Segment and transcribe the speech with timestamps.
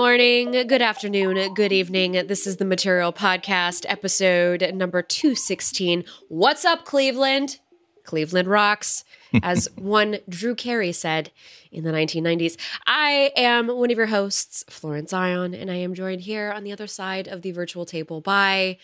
[0.00, 2.12] morning, good afternoon, good evening.
[2.12, 6.04] This is the Material Podcast, episode number 216.
[6.28, 7.58] What's up, Cleveland?
[8.02, 9.04] Cleveland rocks,
[9.42, 11.30] as one Drew Carey said
[11.70, 12.56] in the 1990s.
[12.86, 16.72] I am one of your hosts, Florence Ion, and I am joined here on the
[16.72, 18.78] other side of the virtual table by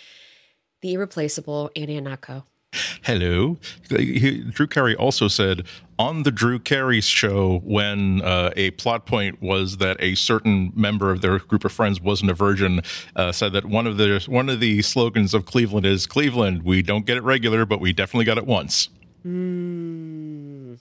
[0.83, 2.45] the irreplaceable Andy Ihnatko.
[3.03, 3.57] Hello.
[3.89, 5.67] He, Drew Carey also said
[5.99, 11.11] on the Drew Carey show when uh, a plot point was that a certain member
[11.11, 12.83] of their group of friends wasn't a virgin,
[13.15, 16.65] uh, said that one of the one of the slogans of Cleveland is Cleveland.
[16.65, 18.89] We don't get it regular, but we definitely got it once.
[19.25, 20.79] Mm.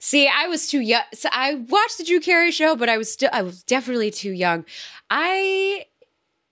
[0.00, 1.02] See, I was too young.
[1.14, 4.32] So I watched the Drew Carey show, but I was still I was definitely too
[4.32, 4.64] young.
[5.10, 5.86] I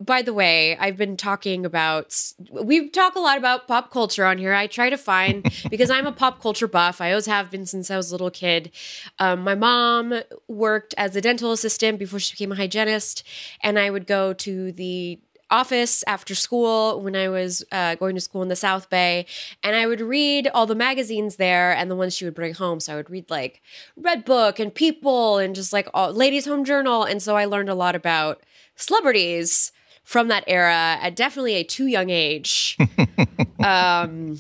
[0.05, 2.17] by the way, I've been talking about,
[2.51, 4.53] we talk a lot about pop culture on here.
[4.53, 7.91] I try to find, because I'm a pop culture buff, I always have been since
[7.91, 8.71] I was a little kid.
[9.19, 13.23] Um, my mom worked as a dental assistant before she became a hygienist,
[13.63, 18.21] and I would go to the office after school when I was uh, going to
[18.21, 19.27] school in the South Bay,
[19.63, 22.81] and I would read all the magazines there and the ones she would bring home.
[22.81, 23.61] So I would read like
[23.97, 27.69] Red Book and People and just like all, Ladies Home Journal, and so I learned
[27.69, 28.43] a lot about
[28.75, 32.77] celebrities from that era at definitely a too young age.
[33.65, 34.39] um,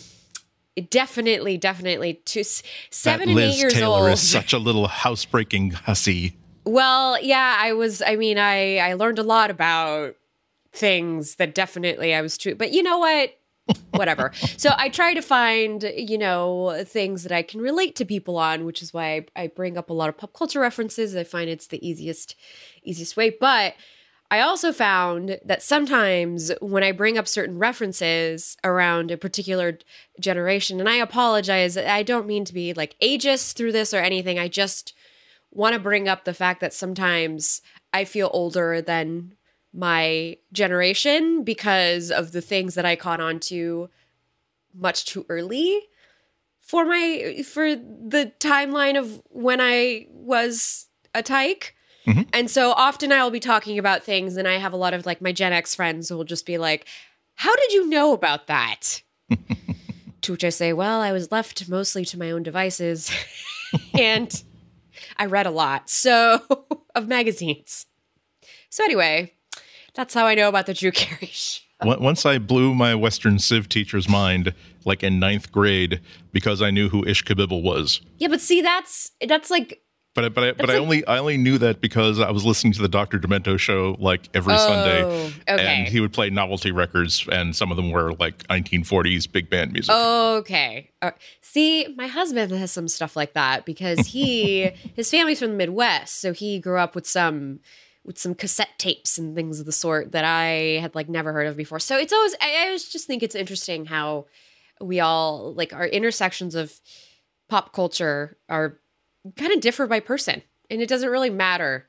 [0.91, 4.11] definitely, definitely, to seven that and Liz eight years Taylor old.
[4.11, 6.37] is such a little housebreaking hussy.
[6.65, 8.03] Well, yeah, I was.
[8.03, 10.17] I mean, I I learned a lot about
[10.73, 12.55] things that definitely I was too.
[12.55, 13.39] But you know what?
[13.93, 14.33] Whatever.
[14.57, 18.65] so I try to find, you know, things that I can relate to people on,
[18.65, 21.15] which is why I, I bring up a lot of pop culture references.
[21.15, 22.35] I find it's the easiest,
[22.83, 23.31] easiest way.
[23.31, 23.75] But
[24.33, 29.79] I also found that sometimes when I bring up certain references around a particular
[30.19, 34.39] generation, and I apologize, I don't mean to be like ageist through this or anything.
[34.39, 34.95] I just
[35.51, 37.61] want to bring up the fact that sometimes
[37.93, 39.35] I feel older than
[39.75, 43.91] my generation because of the things that I caught on to
[44.75, 45.79] much too early
[46.63, 51.75] for my for the timeline of when I was a tyke.
[52.07, 52.23] Mm-hmm.
[52.33, 55.21] And so often I'll be talking about things, and I have a lot of like
[55.21, 56.87] my Gen X friends who will just be like,
[57.37, 59.03] How did you know about that?
[60.23, 63.13] to which I say, Well, I was left mostly to my own devices,
[63.99, 64.43] and
[65.17, 66.43] I read a lot so
[66.95, 67.87] of magazines.
[68.69, 69.35] So, anyway,
[69.95, 71.61] that's how I know about the Drew Carey show.
[71.85, 76.01] Once I blew my Western Civ teacher's mind, like in ninth grade,
[76.33, 78.01] because I knew who Ishkabibble was.
[78.19, 79.83] Yeah, but see, that's that's like
[80.15, 82.75] but I, but I, but I only I only knew that because I was listening
[82.75, 83.19] to the Dr.
[83.19, 85.67] Demento show like every oh, Sunday, okay.
[85.67, 89.73] and he would play novelty records, and some of them were like 1940s big band
[89.73, 89.95] music.
[89.95, 94.65] Okay, uh, see, my husband has some stuff like that because he
[94.95, 97.61] his family's from the Midwest, so he grew up with some
[98.05, 101.47] with some cassette tapes and things of the sort that I had like never heard
[101.47, 101.79] of before.
[101.79, 104.27] So it's always I, I always just think it's interesting how
[104.79, 106.81] we all like our intersections of
[107.49, 108.79] pop culture are
[109.37, 110.43] kind of differ by person.
[110.71, 111.89] And it doesn't really matter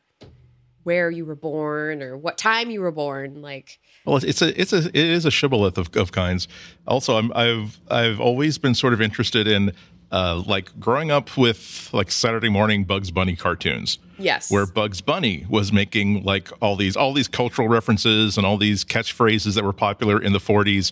[0.84, 3.42] where you were born or what time you were born.
[3.42, 6.48] Like, well, it's a it's a it is a shibboleth of, of kinds.
[6.88, 9.72] Also, I'm, I've I've always been sort of interested in
[10.14, 13.98] uh, like growing up with like Saturday morning Bugs Bunny cartoons.
[14.20, 14.52] Yes.
[14.52, 18.86] Where Bugs Bunny was making like all these all these cultural references and all these
[18.86, 20.92] catchphrases that were popular in the 40s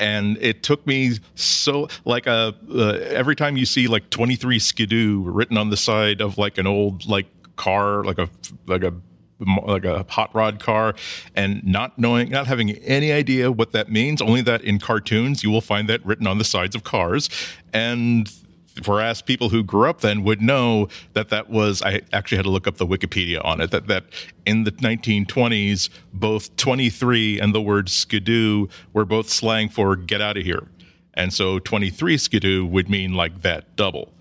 [0.00, 4.58] and it took me so like a uh, uh, every time you see like 23
[4.58, 8.28] skidoo written on the side of like an old like car like a
[8.66, 8.94] like a
[9.66, 10.94] like a hot rod car
[11.36, 15.50] and not knowing not having any idea what that means only that in cartoons you
[15.50, 17.28] will find that written on the sides of cars
[17.72, 18.32] and
[18.86, 22.50] whereas people who grew up then would know that that was i actually had to
[22.50, 24.04] look up the wikipedia on it that that
[24.46, 30.36] in the 1920s both 23 and the word skidoo were both slang for get out
[30.36, 30.68] of here.
[31.14, 34.12] And so 23 skidoo would mean like that double.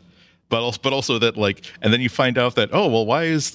[0.49, 3.23] But also, but also that like and then you find out that oh well why
[3.23, 3.53] is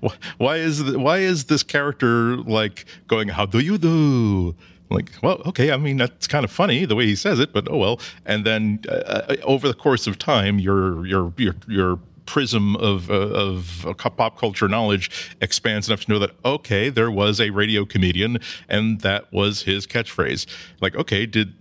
[0.38, 4.56] why is why is this character like going how do you do
[4.90, 7.68] like, well, okay, I mean, that's kind of funny the way he says it, but
[7.70, 8.00] oh well.
[8.24, 13.10] And then uh, uh over the course of time, your your your your prism of
[13.10, 17.84] uh, of pop culture knowledge expands enough to know that okay, there was a radio
[17.84, 18.38] comedian,
[18.68, 20.46] and that was his catchphrase.
[20.80, 21.54] Like, okay, did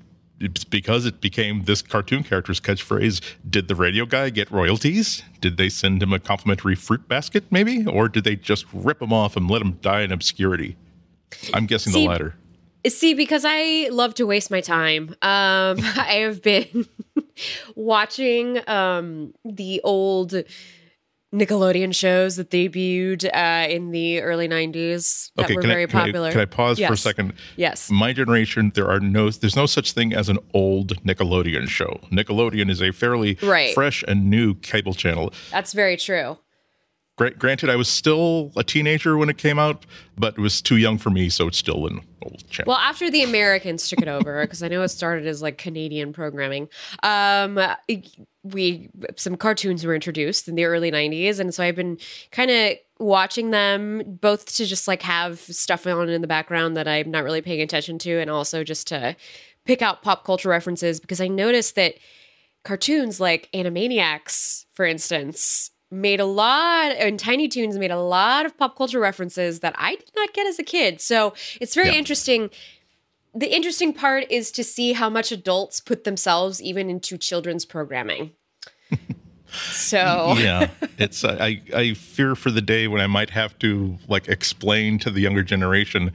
[0.69, 5.23] because it became this cartoon character's catchphrase, did the radio guy get royalties?
[5.39, 9.13] Did they send him a complimentary fruit basket, maybe, or did they just rip him
[9.13, 10.75] off and let him die in obscurity?
[11.53, 12.35] I'm guessing See, the latter.
[12.87, 16.85] See, because I love to waste my time, um, I have been
[17.75, 20.33] watching um, the old
[21.33, 25.99] Nickelodeon shows that debuted uh, in the early '90s that Okay, were very I, can
[25.99, 26.31] I- popular.
[26.31, 27.33] Can I, pause for a second?
[27.57, 27.89] Yes.
[27.91, 31.99] My generation, there are no, there's no such thing as an old Nickelodeon show.
[32.11, 33.73] Nickelodeon is a fairly Right.
[33.73, 35.33] fresh and new cable channel.
[35.51, 36.37] That's very true.
[37.17, 39.85] Gra- granted, I was still a teenager when it came out,
[40.17, 42.71] but it was too young for me, so it's still an old channel.
[42.71, 46.11] Well, after the Americans took it over, because I know it started as like Canadian
[46.11, 46.67] programming,
[47.03, 47.57] um,
[48.43, 51.97] we some cartoons were introduced in the early '90s, and so I've been
[52.31, 56.87] kind of watching them both to just like have stuff on in the background that
[56.87, 59.15] I'm not really paying attention to, and also just to
[59.65, 61.95] pick out pop culture references because I noticed that
[62.65, 68.57] cartoons like Animaniacs, for instance, made a lot and Tiny Toons made a lot of
[68.57, 71.01] pop culture references that I did not get as a kid.
[71.01, 71.97] So it's very Yeah.
[71.97, 72.49] interesting.
[73.33, 78.31] The interesting part is to see how much adults put themselves even into children's programming.
[79.71, 83.97] so yeah, it's uh, I I fear for the day when I might have to
[84.07, 86.11] like explain to the younger generation.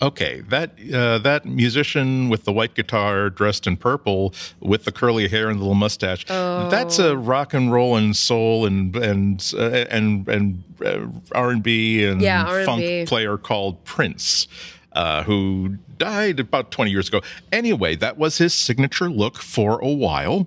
[0.00, 5.26] Okay, that uh, that musician with the white guitar, dressed in purple, with the curly
[5.28, 6.24] hair and the little mustache.
[6.26, 7.12] That's Oh.
[7.12, 12.04] a rock and roll and soul and and uh, and and uh, R and B
[12.04, 12.20] and
[12.64, 14.46] funk player called Prince,
[14.92, 17.20] uh, who died about twenty years ago.
[17.50, 20.46] Anyway, that was his signature look for a while.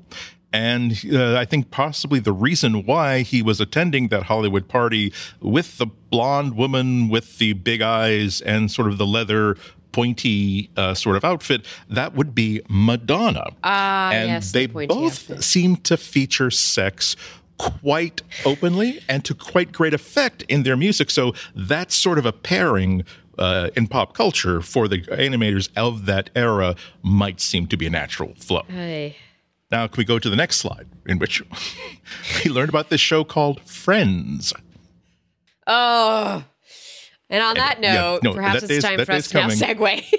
[0.53, 5.77] And uh, I think possibly the reason why he was attending that Hollywood party with
[5.77, 9.55] the blonde woman with the big eyes and sort of the leather
[9.91, 13.45] pointy uh, sort of outfit, that would be Madonna.
[13.63, 15.43] Ah, and yes, the they pointy both outfit.
[15.43, 17.15] seem to feature sex
[17.57, 21.11] quite openly and to quite great effect in their music.
[21.11, 23.03] So that's sort of a pairing
[23.37, 27.89] uh, in pop culture for the animators of that era might seem to be a
[27.89, 28.63] natural flow.
[28.67, 29.15] Hey.
[29.71, 31.41] Now, can we go to the next slide, in which
[32.45, 34.53] we learned about this show called Friends?
[35.67, 36.43] Oh.
[37.29, 39.47] And on that Yeah, note, no, perhaps that it's is- time for us to now
[39.47, 40.03] segue.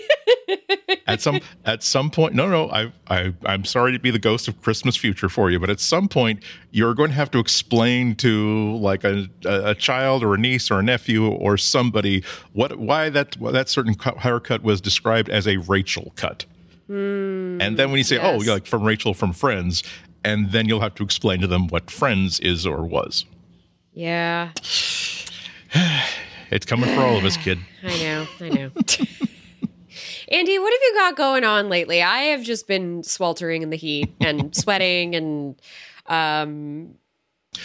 [1.06, 4.48] At some at some point, no, no, I, I I'm sorry to be the ghost
[4.48, 8.14] of Christmas future for you, but at some point, you're going to have to explain
[8.16, 12.22] to like a a, a child or a niece or a nephew or somebody
[12.52, 16.44] what why that why that certain cut- haircut was described as a Rachel cut.
[16.88, 18.44] And then when you say, "Oh, yes.
[18.46, 19.82] you're like from Rachel from Friends,"
[20.24, 23.24] and then you'll have to explain to them what Friends is or was.
[23.92, 24.50] yeah.
[26.50, 27.58] It's coming for all of us, kid.
[27.82, 28.70] I know, I know.
[30.28, 32.02] Andy, what have you got going on lately?
[32.02, 35.56] I have just been sweltering in the heat and sweating and
[36.06, 36.94] um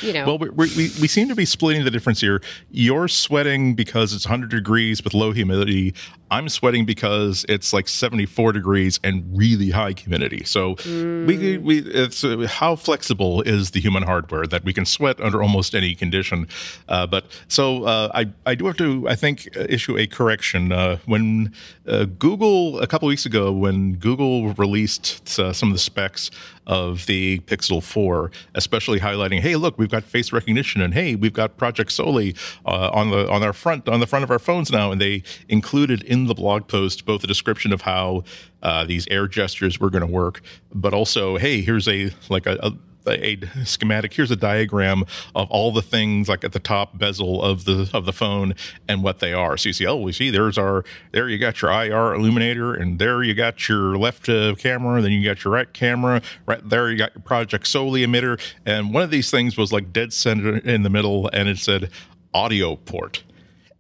[0.01, 0.25] you know.
[0.25, 0.67] Well, we, we,
[1.01, 2.41] we seem to be splitting the difference here.
[2.71, 5.93] You're sweating because it's 100 degrees with low humidity.
[6.29, 10.43] I'm sweating because it's like 74 degrees and really high humidity.
[10.43, 15.21] So we, we it's uh, how flexible is the human hardware that we can sweat
[15.21, 16.47] under almost any condition.
[16.89, 20.73] Uh, but so uh, I I do have to I think uh, issue a correction
[20.73, 21.53] uh, when
[21.87, 26.29] uh, Google a couple weeks ago when Google released uh, some of the specs
[26.67, 31.33] of the Pixel 4, especially highlighting, hey, look, we've got face recognition, and hey, we've
[31.33, 32.35] got Project Soli
[32.65, 35.23] uh, on the on our front on the front of our phones now, and they
[35.49, 38.23] included in the blog post both a description of how
[38.61, 40.41] uh, these air gestures were going to work,
[40.73, 42.71] but also, hey, here's a like a, a
[43.07, 45.03] a schematic here's a diagram
[45.35, 48.53] of all the things like at the top bezel of the of the phone
[48.87, 51.61] and what they are so you see oh we see there's our there you got
[51.61, 55.53] your ir illuminator and there you got your left uh, camera then you got your
[55.53, 59.57] right camera right there you got your project soli emitter and one of these things
[59.57, 61.89] was like dead center in the middle and it said
[62.33, 63.23] audio port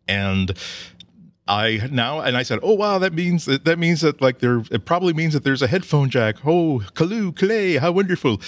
[0.07, 0.57] and
[1.47, 4.63] I now and I said, "Oh wow, that means that that means that like there
[4.69, 6.45] it probably means that there's a headphone jack.
[6.45, 8.41] Oh, Callooh Callay, how wonderful!"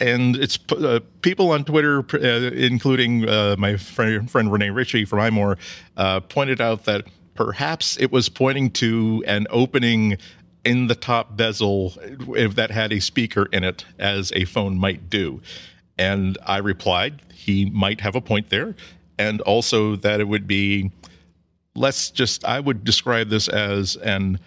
[0.00, 5.18] And it's uh, people on Twitter, uh, including uh, my friend, friend Rene Ritchie from
[5.18, 5.58] iMore,
[5.96, 10.16] uh, pointed out that perhaps it was pointing to an opening
[10.64, 11.94] in the top bezel
[12.36, 15.40] if that had a speaker in it, as a phone might do.
[15.98, 18.74] And I replied, he might have a point there,
[19.18, 20.90] and also that it would be
[21.74, 24.38] let's just i would describe this as an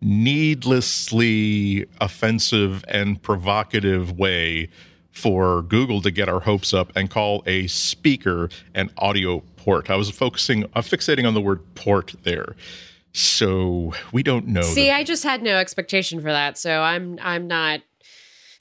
[0.00, 4.68] needlessly offensive and provocative way
[5.12, 9.94] for google to get our hopes up and call a speaker an audio port i
[9.96, 12.56] was focusing i'm fixating on the word port there
[13.12, 17.18] so we don't know See, that- I just had no expectation for that, so I'm
[17.22, 17.82] I'm not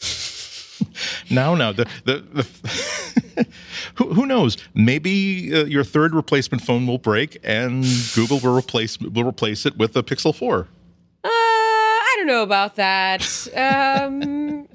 [1.29, 1.72] No, no.
[1.74, 3.48] The the, the
[3.96, 4.58] who, who knows?
[4.74, 9.77] Maybe uh, your third replacement phone will break, and Google will replace will replace it
[9.77, 10.67] with a Pixel Four.
[11.24, 13.22] Uh, I don't know about that.
[13.55, 14.67] Um,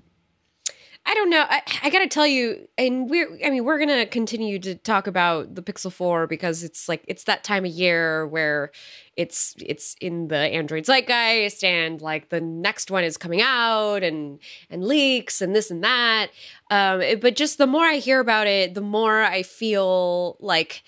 [1.08, 1.44] I don't know.
[1.48, 4.74] I, I got to tell you, and we're, I mean, we're going to continue to
[4.74, 8.72] talk about the Pixel 4 because it's like, it's that time of year where
[9.16, 14.40] it's, it's in the Android zeitgeist and like the next one is coming out and,
[14.68, 16.30] and leaks and this and that.
[16.72, 20.82] Um, it, but just the more I hear about it, the more I feel like,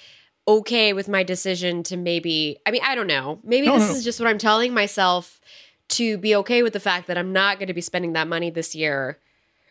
[0.48, 3.38] okay with my decision to maybe, I mean, I don't know.
[3.44, 3.94] Maybe No, this no.
[3.96, 5.42] is just what I'm telling myself
[5.90, 8.48] to be okay with the fact that I'm not going to be spending that money
[8.48, 9.18] this year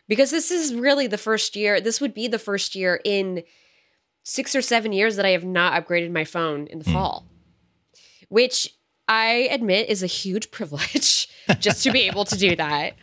[0.08, 3.42] because this is really the first year this would be the first year in
[4.24, 7.26] six or seven years that i have not upgraded my phone in the fall
[8.28, 8.74] which
[9.06, 11.28] i admit is a huge privilege
[11.60, 12.94] just to be able to do that.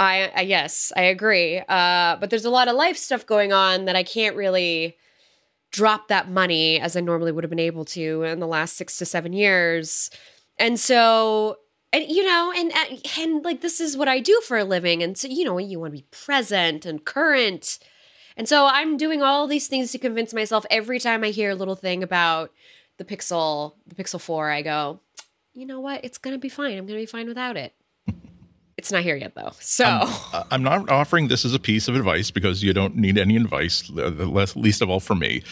[0.00, 1.58] I, I yes i agree.
[1.58, 4.96] Uh, but there's a lot of life stuff going on that i can't really
[5.70, 8.96] drop that money as i normally would have been able to in the last six
[8.98, 10.10] to seven years.
[10.58, 11.58] And so
[11.94, 12.72] and you know and
[13.18, 15.02] and like this is what i do for a living.
[15.02, 17.78] And so you know you want to be present and current.
[18.36, 21.54] And so i'm doing all these things to convince myself every time i hear a
[21.54, 22.50] little thing about
[22.98, 25.00] the pixel the pixel 4 i go
[25.56, 26.04] you know what?
[26.04, 26.76] It's gonna be fine.
[26.76, 27.72] I'm gonna be fine without it.
[28.76, 29.52] It's not here yet though.
[29.60, 33.16] So Uh, I'm not offering this as a piece of advice because you don't need
[33.16, 35.44] any advice, uh, least of all from me.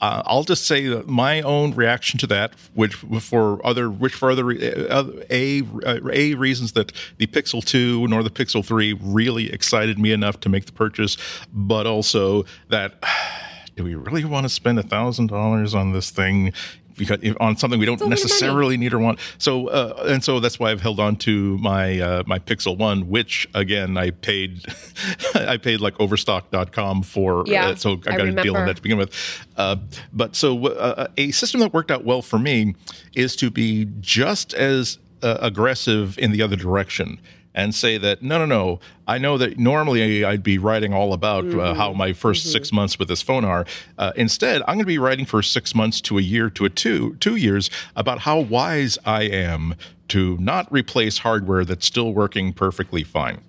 [0.00, 4.30] Uh, I'll just say that my own reaction to that, which for other, which for
[4.30, 9.52] other uh, a uh, a reasons that the Pixel Two nor the Pixel Three really
[9.52, 11.16] excited me enough to make the purchase,
[11.52, 13.02] but also that
[13.76, 16.52] do we really want to spend a thousand dollars on this thing?
[17.00, 18.22] Because on something we don't a lot of money.
[18.22, 19.18] necessarily need or want.
[19.38, 23.08] So uh, and so that's why I've held on to my uh, my Pixel One,
[23.08, 24.64] which again I paid
[25.34, 27.44] I paid like Overstock.com for.
[27.46, 29.12] Yeah, uh, so I I got a deal on that to begin with.
[29.56, 29.76] Uh,
[30.12, 32.74] but so uh, a system that worked out well for me
[33.14, 37.18] is to be just as uh, aggressive in the other direction.
[37.52, 38.80] And say that no, no, no.
[39.08, 41.58] I know that normally I'd be writing all about Mm-hmm.
[41.58, 43.64] uh, how my 1st six months with this phone are.
[43.98, 46.70] Uh, instead, I'm going to be writing for six months to a year to a
[46.70, 49.74] two two years about how wise I am
[50.08, 53.40] to not replace hardware that's still working perfectly fine.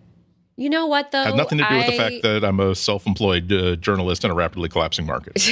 [0.62, 3.52] You know what though Has nothing to do with the fact that I'm a self-employed
[3.52, 5.50] uh, journalist in a rapidly collapsing market.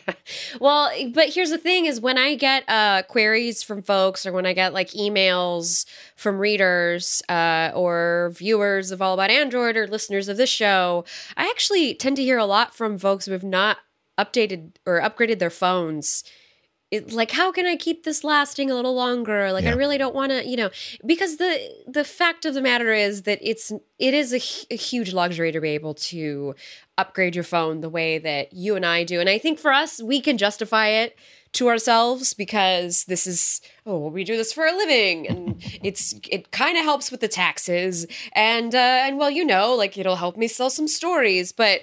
[0.60, 4.46] well, but here's the thing is when I get uh queries from folks or when
[4.46, 10.28] I get like emails from readers uh or viewers of All About Android or listeners
[10.28, 11.04] of this show,
[11.36, 13.78] I actually tend to hear a lot from folks who have not
[14.18, 16.24] updated or upgraded their phones.
[16.90, 19.52] It, like how can I keep this lasting a little longer?
[19.52, 20.70] Like I really don't want to, you know,
[21.06, 24.40] because the the fact of the matter is that it's it is a,
[24.72, 26.56] a huge luxury to be able to
[26.98, 29.20] upgrade your phone the way that you and I do.
[29.20, 31.16] And I think for us, we can justify it
[31.52, 36.52] to ourselves because this is oh we do this for a living and it's it
[36.52, 40.36] kind of helps with the taxes and uh and well you know like it'll help
[40.36, 41.80] me sell some stories but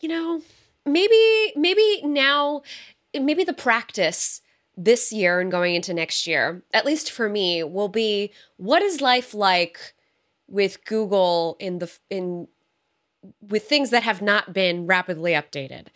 [0.00, 0.42] you know
[0.84, 2.62] maybe maybe now
[3.14, 4.40] maybe the practice
[4.76, 9.00] this year and going into next year at least for me will be what is
[9.00, 9.94] life like
[10.48, 12.48] with google in the in
[13.40, 15.88] with things that have not been rapidly updated?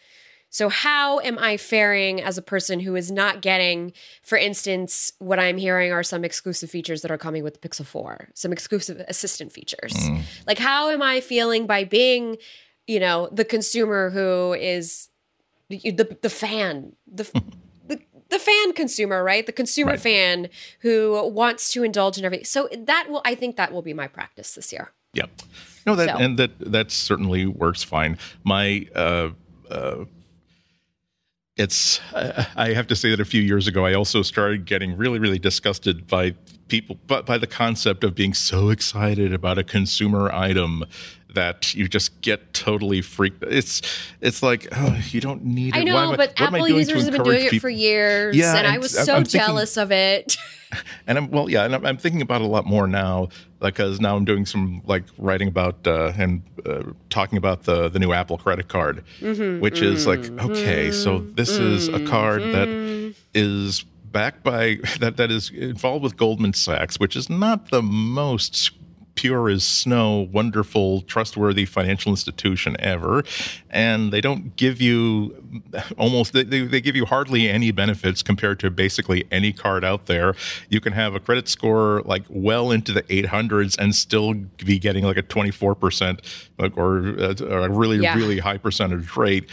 [0.48, 3.92] So how am i faring as a person who is not getting
[4.22, 7.84] for instance what i'm hearing are some exclusive features that are coming with the pixel
[7.84, 9.92] 4 some exclusive assistant features?
[9.92, 10.22] Mm.
[10.46, 12.38] Like how am i feeling by being
[12.86, 15.08] you know the consumer who is
[15.68, 17.24] the the, the fan the,
[17.88, 20.00] the the fan consumer right the consumer Right.
[20.00, 20.48] fan
[20.80, 24.08] who wants to indulge in everything so that will i think that will be my
[24.08, 25.26] practice this year Yeah.
[25.86, 26.16] No, that So.
[26.18, 28.18] and that that certainly works fine.
[28.42, 29.30] My uh,
[29.70, 30.04] uh,
[31.56, 34.96] it's uh, I have to say that a few years ago I also started getting
[34.96, 36.34] really really disgusted by
[36.68, 40.84] people but by the concept of being so excited about a consumer item
[41.36, 43.42] that you just get totally freaked.
[43.44, 43.80] It's
[44.20, 45.80] it's like oh, you don't need it.
[45.80, 48.66] i know am but I apple users have been doing it for years Yeah, and
[48.66, 50.36] i and was I'm- so I'm thinking- jealous of it
[51.06, 53.28] and I'm well, yeah, and I'm, I'm thinking about it a lot more now
[53.60, 57.98] because now I'm doing some like writing about uh, and uh, talking about the the
[57.98, 62.68] new Apple credit card, Mm-hmm, which is like okay, so this is a card that
[62.68, 63.12] mm-hmm.
[63.34, 68.70] is backed by that that is involved with Goldman Sachs, which is not the most
[69.16, 73.24] pure as snow, wonderful, trustworthy financial institution ever.
[73.70, 75.42] And they don't give you
[75.98, 80.34] almost, they, they, give you hardly any benefits compared to basically any card out there.
[80.68, 85.04] You can have a credit score like well into the 800s and still be getting
[85.04, 86.20] like a 24%
[86.58, 88.16] like, or, uh, or a really, Yeah.
[88.16, 89.48] really high percentage rate.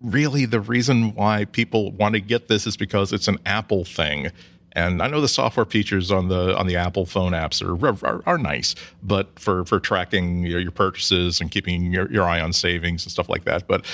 [0.00, 4.32] Really, the reason why people want to get this is because it's an Apple thing
[4.74, 8.22] And I know the software features on the on the Apple phone apps are are,
[8.26, 12.52] are nice, but for for tracking your, your purchases and keeping your, your eye on
[12.52, 13.66] savings and stuff like that.
[13.66, 13.84] But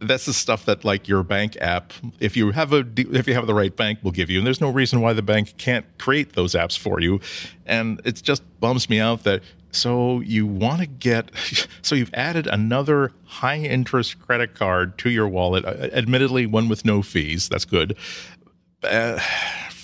[0.00, 3.46] that's the stuff that like your bank app if you have a if you have
[3.46, 4.38] the right bank will give you.
[4.38, 7.20] And there's no reason why the bank can't create those apps for you.
[7.66, 11.30] And it just bums me out that so you want to get
[11.82, 17.02] so you've added another high interest credit card to your wallet admittedly one with no
[17.02, 17.96] fees that's good.
[18.82, 19.18] Uh,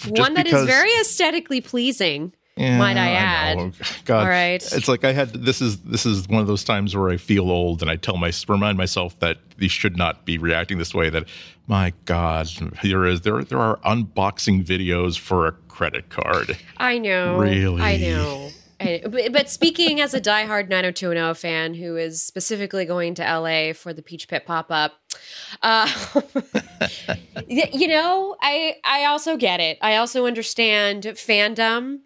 [0.04, 2.32] one that because, is very aesthetically pleasing.
[2.56, 3.58] Yeah, might I add?
[3.58, 3.72] I
[4.06, 4.72] God, all right.
[4.72, 7.50] It's like I had this is this is one of those times where I feel
[7.50, 11.10] old, and I tell my remind myself that these should not be reacting this way.
[11.10, 11.24] That
[11.66, 12.48] my God,
[12.82, 16.56] there is there there are unboxing videos for a credit card.
[16.78, 18.48] I know, really, I know.
[18.78, 24.02] But, speaking as a diehard 90210 fan who is specifically going to LA for the
[24.02, 25.00] Peach Pit pop up,
[25.62, 25.88] uh,
[27.49, 29.78] you know, I I also get it.
[29.80, 32.00] I also understand fandom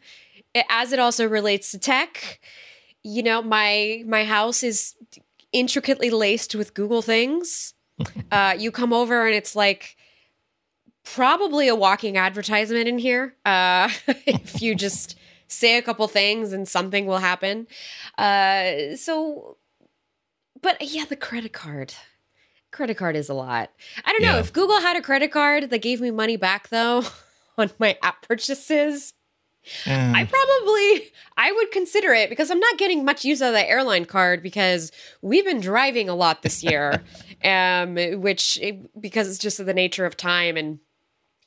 [0.69, 2.41] as it also relates to tech.
[3.03, 4.95] You know, my my house is
[5.53, 7.75] intricately laced with Google things.
[8.33, 9.95] Uh, you come over and it's like
[11.05, 13.35] probably a walking advertisement in here.
[13.45, 13.91] Uh,
[14.27, 15.19] if you just
[15.51, 17.67] say a couple things and something will happen.
[18.17, 19.59] Uh, so,
[20.63, 21.95] but yeah, the credit card.
[22.71, 23.71] Credit card is a lot.
[24.05, 24.39] I don't know.
[24.39, 27.03] If Google had a credit card that gave me money back though
[27.59, 29.15] on my app purchases,
[29.85, 30.15] mm.
[30.15, 33.69] I probably I would consider it because I'm not getting much use out of the
[33.69, 37.03] airline card because we've been driving a lot this year,
[37.45, 38.61] um, which
[38.99, 40.79] because it's just the nature of time and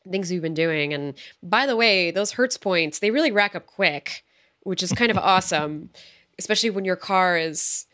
[0.09, 0.93] things we've been doing.
[0.93, 4.23] And by the way, those Hertz points, they really rack up quick,
[4.61, 5.89] which is kind of awesome,
[6.37, 7.85] especially when your car is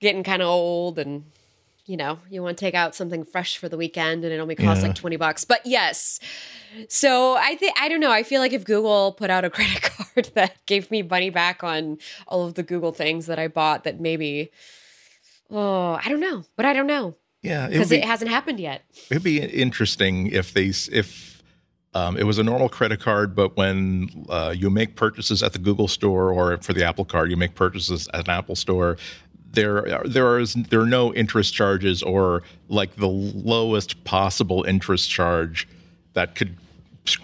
[0.00, 1.24] getting kind of old and
[1.86, 4.54] you know, you want to take out something fresh for the weekend and it only
[4.54, 4.88] costs yeah.
[4.88, 5.44] like 20 bucks.
[5.44, 6.18] But yes.
[6.88, 8.10] So I think I don't know.
[8.10, 11.62] I feel like if Google put out a credit card that gave me money back
[11.62, 14.50] on all of the Google things that I bought that maybe
[15.50, 16.44] oh, I don't know.
[16.56, 17.16] But I don't know.
[17.44, 18.82] Yeah, because it, it, hasn't happened yet.
[19.10, 21.42] It'd be interesting if they if
[21.92, 25.58] um, it was a normal credit card, but when uh, you make purchases at the
[25.58, 28.96] Google store or for the Apple card, you make purchases at an Apple store.
[29.52, 35.68] There, there is there are no interest charges or like the lowest possible interest charge
[36.14, 36.56] that could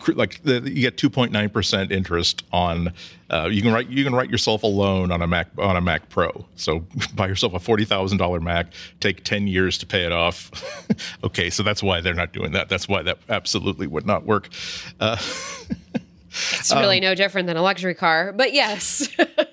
[0.08, 2.92] like the, you get 2.9 percent interest on
[3.30, 5.80] uh, you can write you can write yourself a loan on a Mac on a
[5.80, 6.44] Mac Pro.
[6.56, 8.66] So buy yourself a forty thousand dollar Mac,
[8.98, 10.50] take ten years to pay it off.
[11.24, 12.68] okay, so that's why they're not doing that.
[12.68, 14.48] That's why that absolutely would not work.
[14.98, 15.16] Uh,
[16.32, 19.08] It's really um, no different than a luxury car, but yes.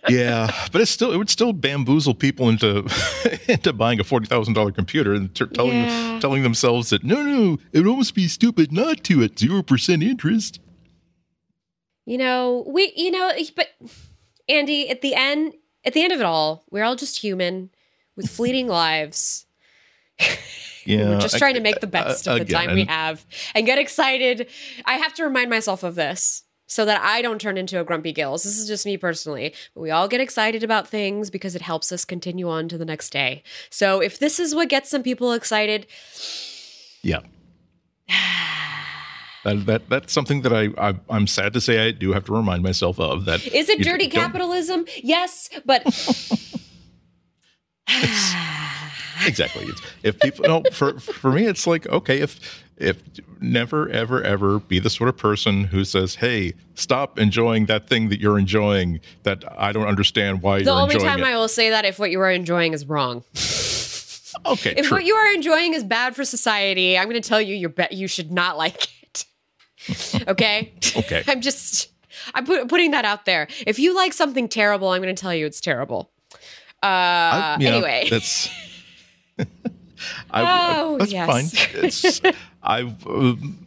[0.10, 2.88] Yeah, but it's still it would still bamboozle people into
[3.48, 6.20] into buying a forty thousand dollar computer and t- telling yeah.
[6.20, 10.04] telling themselves that no, no, it would almost be stupid not to at zero percent
[10.04, 10.60] interest.
[12.06, 13.68] You know, we, you know, but
[14.48, 17.70] Andy, at the end, at the end of it all, we're all just human
[18.16, 19.46] with fleeting lives.
[20.88, 23.26] Yeah, we're just trying to make the best uh, of the again, time we have
[23.54, 24.48] and get excited.
[24.86, 28.12] I have to remind myself of this so that I don't turn into a grumpy
[28.12, 28.44] gills.
[28.44, 29.54] This is just me personally.
[29.74, 32.86] But we all get excited about things because it helps us continue on to the
[32.86, 33.42] next day.
[33.70, 35.88] So if this is what gets some people excited,
[37.02, 37.22] yeah.
[39.44, 42.34] That, that, that's something that I, I am sad to say I do have to
[42.34, 45.86] remind myself of that is it dirty capitalism yes but
[49.26, 49.66] exactly.
[49.66, 53.02] It's, if people no for for me it's like okay if if
[53.42, 58.10] never ever ever be the sort of person who says hey stop enjoying that thing
[58.10, 61.34] that you're enjoying that i don't understand why the you're enjoying." The only time it.
[61.34, 63.24] i will say that if what you are enjoying is wrong.
[64.46, 64.98] Okay if true.
[64.98, 67.94] what you are enjoying is bad for society i'm going to tell you you bet
[67.94, 69.26] you should not like it.
[70.28, 70.74] Okay?
[70.96, 71.24] Okay.
[71.28, 71.90] I'm just
[72.36, 73.48] i'm put, putting that out there.
[73.66, 76.12] If you like something terrible i'm going to tell you it's terrible.
[76.84, 78.08] Uh I, anyway.
[78.10, 78.50] that's
[80.32, 81.30] I, oh, that's yes.
[81.30, 81.84] fine.
[81.84, 82.22] It's,
[82.64, 83.08] I've.
[83.08, 83.66] Um,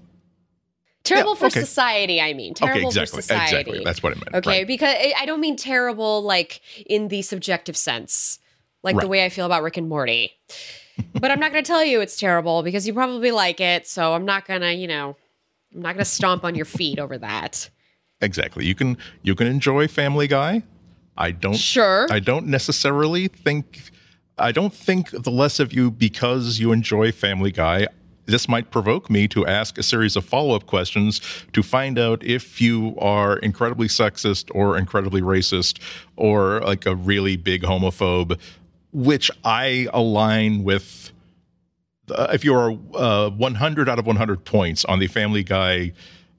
[1.02, 1.60] terrible yeah, for okay.
[1.60, 2.54] society, I mean.
[2.54, 3.56] Terrible okay, exactly, for society.
[3.56, 3.84] Exactly.
[3.84, 4.34] That's what I meant.
[4.34, 4.66] Okay, right.
[4.66, 8.38] because I don't mean terrible like in the subjective sense,
[8.82, 9.02] like right.
[9.02, 10.32] the way I feel about Rick and Morty.
[11.14, 13.86] but I'm not going to tell you it's terrible because you probably like it.
[13.86, 15.16] So I'm not going to, you know,
[15.74, 17.70] I'm not going to stomp on your feet over that.
[18.20, 18.66] Exactly.
[18.66, 20.62] You can you can enjoy Family Guy.
[21.16, 21.56] I don't.
[21.56, 22.06] Sure.
[22.10, 23.90] I don't necessarily think
[24.40, 27.86] I don't think the less of you because you enjoy Family Guy.
[28.26, 31.20] This might provoke me to ask a series of follow up questions
[31.52, 35.80] to find out if you are incredibly sexist or incredibly racist
[36.16, 38.38] or like a really big homophobe,
[38.92, 41.12] which I align with.
[42.10, 45.92] Uh, if you're uh, 100 out of 100 points on the Family Guy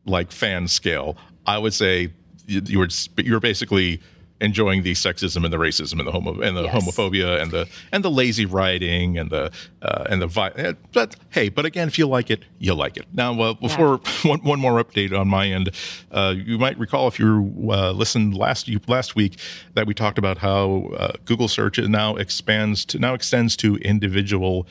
[0.05, 2.11] like fan scale, I would say
[2.45, 4.01] you, you were you're basically
[4.41, 6.73] enjoying the sexism and the racism and the homo and the Yes.
[6.75, 9.51] homophobia and the and the lazy writing and the
[9.81, 12.97] uh, and the vi- eh, but hey but again if you like it you like
[12.97, 15.69] it now well before one, one more update on my end
[16.11, 19.37] uh, you might recall if you uh, listened last last week
[19.75, 24.67] that we talked about how uh, Google search now expands to now extends to individual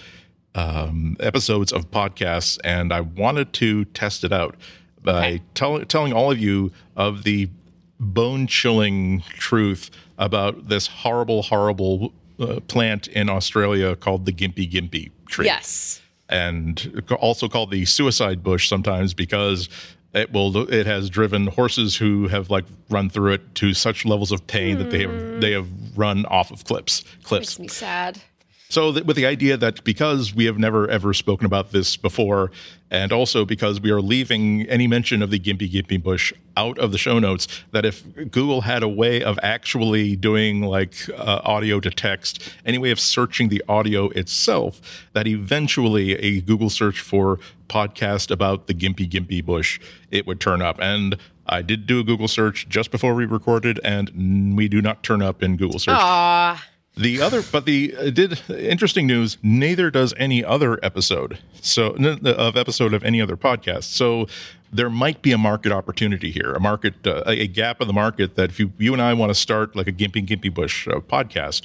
[0.55, 4.57] um, episodes of podcasts, and I wanted to test it out
[5.03, 5.43] by Okay.
[5.55, 7.49] tell, telling all of you of the
[8.01, 15.11] bone chilling truth about this horrible, horrible uh, plant in Australia called the Gimpy Gimpy
[15.27, 16.01] tree Yes.
[16.29, 19.69] and also called the suicide bush sometimes because
[20.15, 24.33] it will it has driven horses who have like run through it to such levels
[24.33, 28.19] of pain that they have they have run off of cliffs cliffs Makes me sad.
[28.71, 32.51] So, th- with the idea that because we have never ever spoken about this before,
[32.91, 36.93] and also because we are leaving any mention of the Gimpy Gimpy Bush out of
[36.93, 41.81] the show notes, that if Google had a way of actually doing like uh, audio
[41.81, 44.81] to text, any way of searching the audio itself,
[45.13, 49.81] that eventually a Google search for podcast about the Gimpy Gimpy Bush,
[50.11, 50.79] it would turn up.
[50.81, 55.03] And I did do a Google search just before we recorded, and we do not
[55.03, 55.97] turn up in Google search.
[55.99, 56.65] Aw.
[57.01, 59.39] The other, but the uh, did interesting news.
[59.43, 61.39] Neither does any other episode.
[61.63, 63.85] So of episode of any other podcast.
[63.85, 64.27] So
[64.71, 68.37] there might be a market opportunity here, a market, uh, a gap in the market
[68.37, 71.01] that if you you and I want to start like a Gimpy Gimpy Bush uh,
[71.01, 71.63] podcast,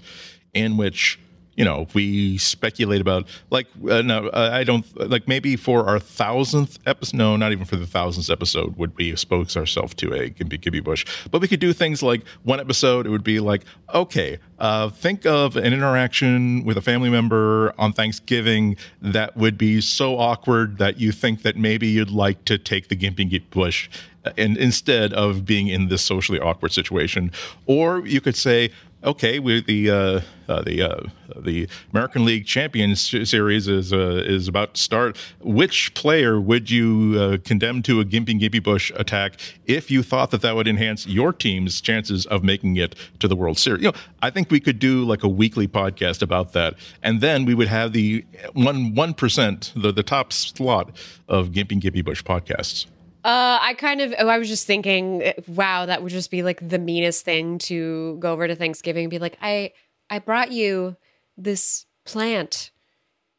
[0.54, 1.20] in which
[1.56, 6.00] you know we speculate about like uh, no uh, I don't like maybe for our
[6.00, 7.18] thousandth episode.
[7.18, 10.84] No, not even for the thousandth episode would we expose ourselves to a Gimpy Gimpy
[10.84, 11.06] Bush.
[11.32, 13.06] But we could do things like one episode.
[13.06, 13.64] It would be like
[13.94, 19.80] okay, uh, think of an interaction with a family member on Thanksgiving that would be
[19.82, 23.90] so awkward that you think that maybe you'd like to take the Gimpy Gimpy Bush
[24.26, 27.32] uh, and instead of being in this socially awkward situation,
[27.66, 28.72] or you could say,
[29.06, 34.48] okay, we the uh, uh, the uh, the American League Champions Series is uh, is
[34.48, 35.18] about to start.
[35.40, 40.32] Which player would you uh, condemn to a Gimpy Gimpy Bush attack if you thought
[40.32, 43.84] that that would enhance your team's chances of making it to the World Series?
[43.84, 47.46] You know, I think we could do like a weekly podcast about that, and then
[47.46, 50.96] we would have the one one percent, the the top slot
[51.28, 52.88] of Gimpy Gimpy Bush podcasts.
[53.26, 56.44] Uh, I kind of, oh, I was just thinking, uh, wow, that would just be
[56.44, 59.74] like the meanest thing to go over to Thanksgiving and be like, I,
[60.12, 60.96] I brought you
[61.36, 62.70] this plant,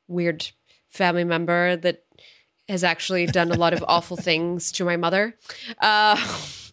[0.09, 0.49] weird
[0.88, 2.03] family member that
[2.68, 5.37] has actually done a lot of awful things to my mother.
[5.79, 6.16] Uh,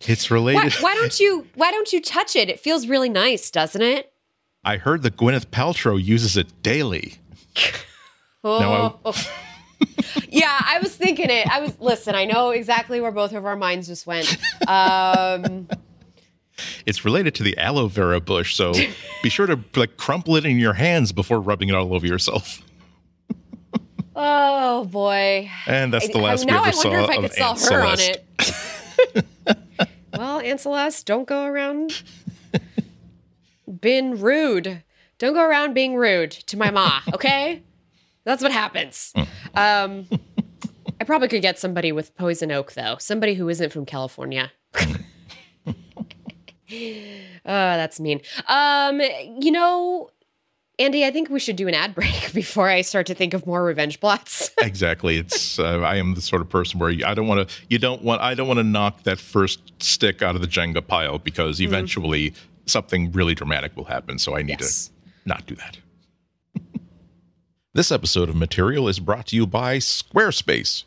[0.08, 0.74] It's why, related.
[0.82, 2.50] why don't you, why don't you touch it?
[2.50, 4.12] It feels really nice, doesn't it?
[4.64, 7.20] I heard that Gwyneth Paltrow uses it daily.
[8.46, 9.00] Oh.
[10.30, 11.48] Yeah, I was thinking it.
[11.48, 12.16] I was listen.
[12.16, 14.36] I know exactly where both of our minds just went.
[14.68, 15.68] Um,
[16.86, 18.74] It's related to the aloe vera bush, so
[19.24, 22.62] be sure to like crumple it in your hands before rubbing it all over yourself.
[24.16, 25.50] oh boy.
[25.68, 27.34] And that's the I- last we now ever I wonder saw if I of could
[27.34, 29.58] saw Aunt her on it.
[30.18, 32.04] well, Aunt Celeste, don't go around
[33.82, 34.84] being rude.
[35.18, 37.62] Don't go around being rude to my ma, okay?
[38.26, 39.14] That's what happens.
[39.56, 40.08] Um,
[41.02, 42.96] I probably could get somebody with poison oak, though.
[43.00, 44.52] Somebody who isn't from California.
[44.76, 45.74] oh,
[47.46, 48.22] that's mean.
[48.48, 49.02] Um,
[49.40, 50.10] you know,
[50.80, 53.46] Andy, I think we should do an ad break before I start to think of
[53.46, 54.50] more revenge plots.
[54.60, 55.18] Exactly.
[55.18, 57.56] It's uh, I am the sort of person where you, I don't want to.
[57.70, 58.22] You don't want.
[58.22, 61.68] I don't want to knock that first stick out of the Jenga pile because Mm-hmm.
[61.74, 62.34] eventually
[62.66, 64.18] something really dramatic will happen.
[64.18, 64.88] So I need Yes.
[64.88, 64.92] to
[65.26, 65.78] not do that.
[67.76, 70.84] This episode of Material is brought to you by Squarespace.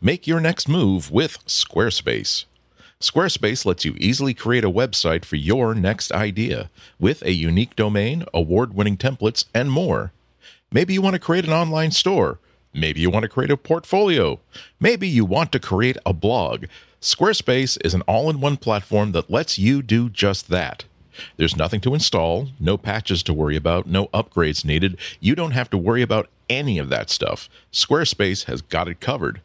[0.00, 2.46] Make your next move with Squarespace.
[2.98, 8.24] Squarespace lets you easily create a website for your next idea with a unique domain,
[8.32, 10.12] award winning templates, and more.
[10.72, 12.38] Maybe you want to create an online store.
[12.72, 14.40] Maybe you want to create a portfolio.
[14.80, 16.64] Maybe you want to create a blog.
[17.02, 20.84] Squarespace is an all in one platform that lets you do just that.
[21.36, 24.98] There's nothing to install, no patches to worry about, no upgrades needed.
[25.20, 27.48] You don't have to worry about any of that stuff.
[27.72, 29.40] Squarespace has got it covered.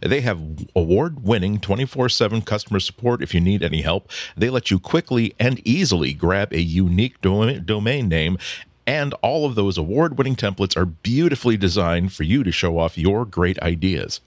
[0.00, 0.40] They have
[0.76, 4.10] award winning 24 7 customer support if you need any help.
[4.36, 8.38] They let you quickly and easily grab a unique dom- domain name.
[8.86, 12.98] And all of those award winning templates are beautifully designed for you to show off
[12.98, 14.20] your great ideas.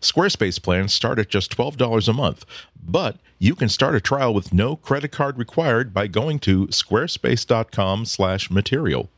[0.00, 2.44] Squarespace plans start at just $12 a month,
[2.82, 9.08] but you can start a trial with no credit card required by going to squarespace.com/material.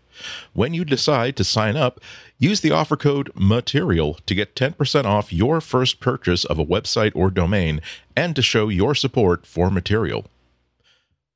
[0.53, 2.01] When you decide to sign up,
[2.39, 7.13] use the offer code MATERIAL to get 10% off your first purchase of a website
[7.15, 7.81] or domain
[8.17, 10.27] and to show your support for material.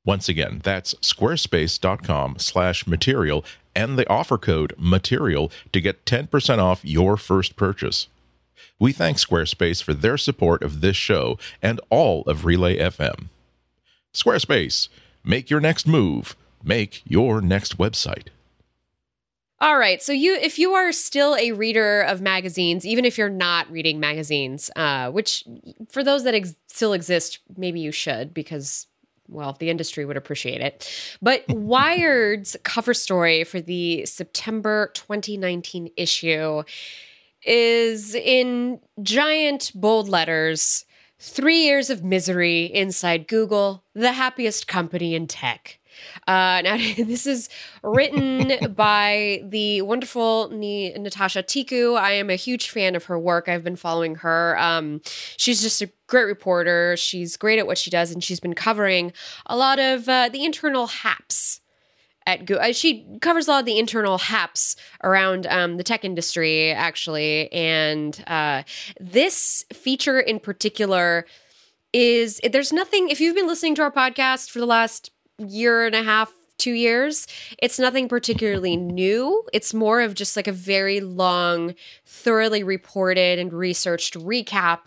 [0.05, 3.43] Once again, that's squarespace.com slash material
[3.75, 8.07] and the offer code material to get 10% off your first purchase.
[8.79, 13.27] We thank Squarespace for their support of this show and all of Relay FM.
[14.13, 14.89] Squarespace,
[15.23, 18.27] make your next move, make your next website.
[19.59, 20.01] All right.
[20.03, 23.99] So you if you are still a reader of magazines, even if you're not reading
[23.99, 25.43] magazines, uh, which
[25.89, 28.85] for those that ex- still exist, maybe you should because
[29.29, 30.89] well, the industry would appreciate it.
[31.21, 36.63] But Wired's cover story for the September 2019 issue
[37.47, 40.85] is in giant bold letters
[41.19, 45.79] Three years of misery inside Google, the happiest company in tech.
[46.27, 47.49] Uh, now, this is
[47.81, 51.97] written by the wonderful Ni- Natasha Tiku.
[51.97, 53.49] I am a huge fan of her work.
[53.49, 54.59] I've been following her.
[54.59, 55.01] Um,
[55.37, 56.95] she's just a great reporter.
[56.97, 59.11] She's great at what she does, and she's been covering
[59.47, 61.61] a lot of uh, the internal haps
[62.27, 62.63] at Google.
[62.63, 67.51] Uh, she covers a lot of the internal haps around um, the tech industry, actually.
[67.51, 68.63] And uh,
[68.99, 71.25] this feature in particular
[71.93, 75.09] is there's nothing, if you've been listening to our podcast for the last
[75.39, 77.27] year and a half, two years,
[77.61, 79.43] it's nothing particularly new.
[79.53, 84.79] It's more of just like a very long, thoroughly reported and researched recap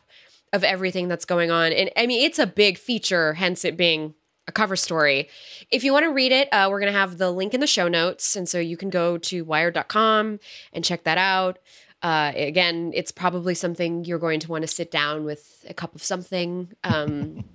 [0.52, 1.72] of everything that's going on.
[1.72, 4.14] And I mean, it's a big feature, hence it being
[4.50, 5.28] a cover story.
[5.70, 7.66] If you want to read it, uh, we're going to have the link in the
[7.66, 8.36] show notes.
[8.36, 10.40] And so you can go to wired.com
[10.72, 11.58] and check that out.
[12.02, 15.94] Uh, again, it's probably something you're going to want to sit down with a cup
[15.94, 16.72] of something.
[16.84, 17.44] Um,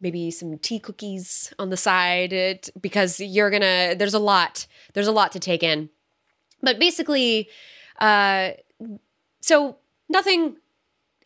[0.00, 5.06] maybe some tea cookies on the side it, because you're gonna there's a lot there's
[5.06, 5.90] a lot to take in
[6.62, 7.46] but basically
[8.00, 8.52] uh
[9.42, 9.76] so
[10.08, 10.56] nothing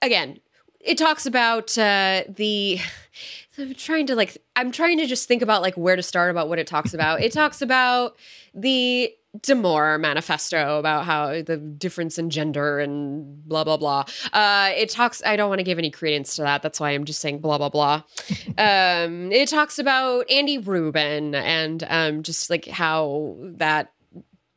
[0.02, 0.40] again
[0.84, 2.78] it talks about uh the
[3.58, 6.48] i'm trying to like i'm trying to just think about like where to start about
[6.48, 8.16] what it talks about it talks about
[8.54, 14.04] the Damore manifesto about how the difference in gender and blah blah blah.
[14.32, 15.22] Uh, it talks.
[15.26, 16.62] I don't want to give any credence to that.
[16.62, 18.02] That's why I'm just saying blah blah blah.
[18.58, 23.92] um, it talks about Andy Rubin and um, just like how that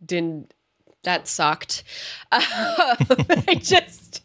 [0.06, 0.54] didn't
[1.04, 1.84] that sucked.
[2.32, 2.42] Uh,
[3.48, 4.22] I just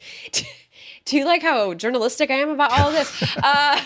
[1.05, 3.13] do you like how journalistic I am about all of this?
[3.43, 3.81] Uh,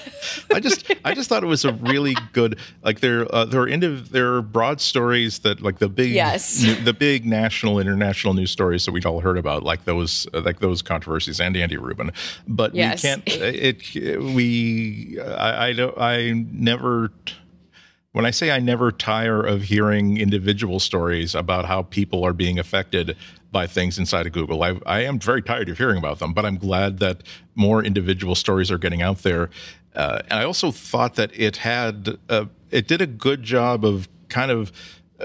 [0.52, 3.66] I just I just thought it was a really good like there uh, there are
[3.66, 6.62] indiv- there are broad stories that like the big yes.
[6.62, 10.42] new, the big national international news stories that we've all heard about like those uh,
[10.42, 12.12] like those controversies and Andy Rubin,
[12.46, 13.02] but yes.
[13.02, 17.12] we can't it, it we I I don't I never
[18.16, 22.58] when I say I never tire of hearing individual stories about how people are being
[22.58, 23.14] affected
[23.52, 26.46] by things inside of Google, I, I am very tired of hearing about them, but
[26.46, 27.22] I'm glad that
[27.56, 29.50] more individual stories are getting out there.
[29.94, 34.08] Uh, and I also thought that it had, uh, it did a good job of
[34.30, 34.72] kind of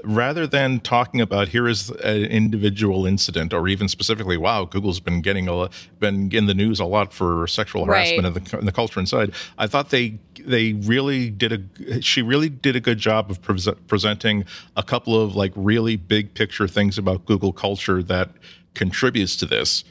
[0.03, 5.21] rather than talking about here is an individual incident or even specifically wow google's been
[5.21, 8.37] getting a been in the news a lot for sexual harassment right.
[8.37, 12.49] in, the, in the culture inside i thought they they really did a she really
[12.49, 16.97] did a good job of pre- presenting a couple of like really big picture things
[16.97, 18.31] about google culture that
[18.73, 19.83] contributes to this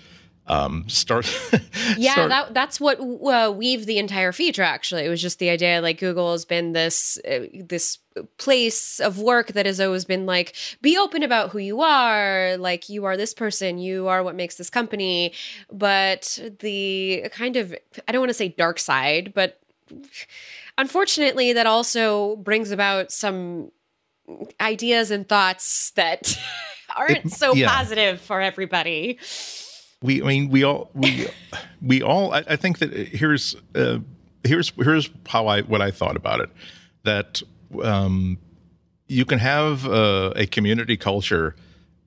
[0.50, 1.26] um, start.
[1.96, 2.28] yeah, start.
[2.30, 4.62] that that's what uh, weaved the entire feature.
[4.62, 7.98] Actually, it was just the idea like Google has been this uh, this
[8.36, 12.88] place of work that has always been like be open about who you are like
[12.88, 15.32] you are this person you are what makes this company
[15.72, 17.72] but the kind of
[18.08, 19.60] i don't want to say dark side but
[20.78, 23.70] unfortunately that also brings about some
[24.60, 26.38] ideas and thoughts that
[26.96, 27.68] aren't It- so yeah.
[27.68, 29.18] positive for everybody.
[30.02, 31.26] We i mean we all we
[31.82, 33.98] we all i, I think that here's uh,
[34.44, 36.48] here's here's how i what i thought about it.
[37.04, 37.42] That
[37.82, 38.38] um
[39.08, 41.54] you can have uh, a community culture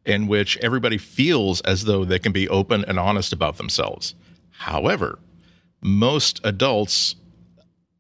[0.06, 4.16] in which everybody feels as though they can be open and honest about themselves.
[4.52, 5.20] However
[5.84, 7.16] most adults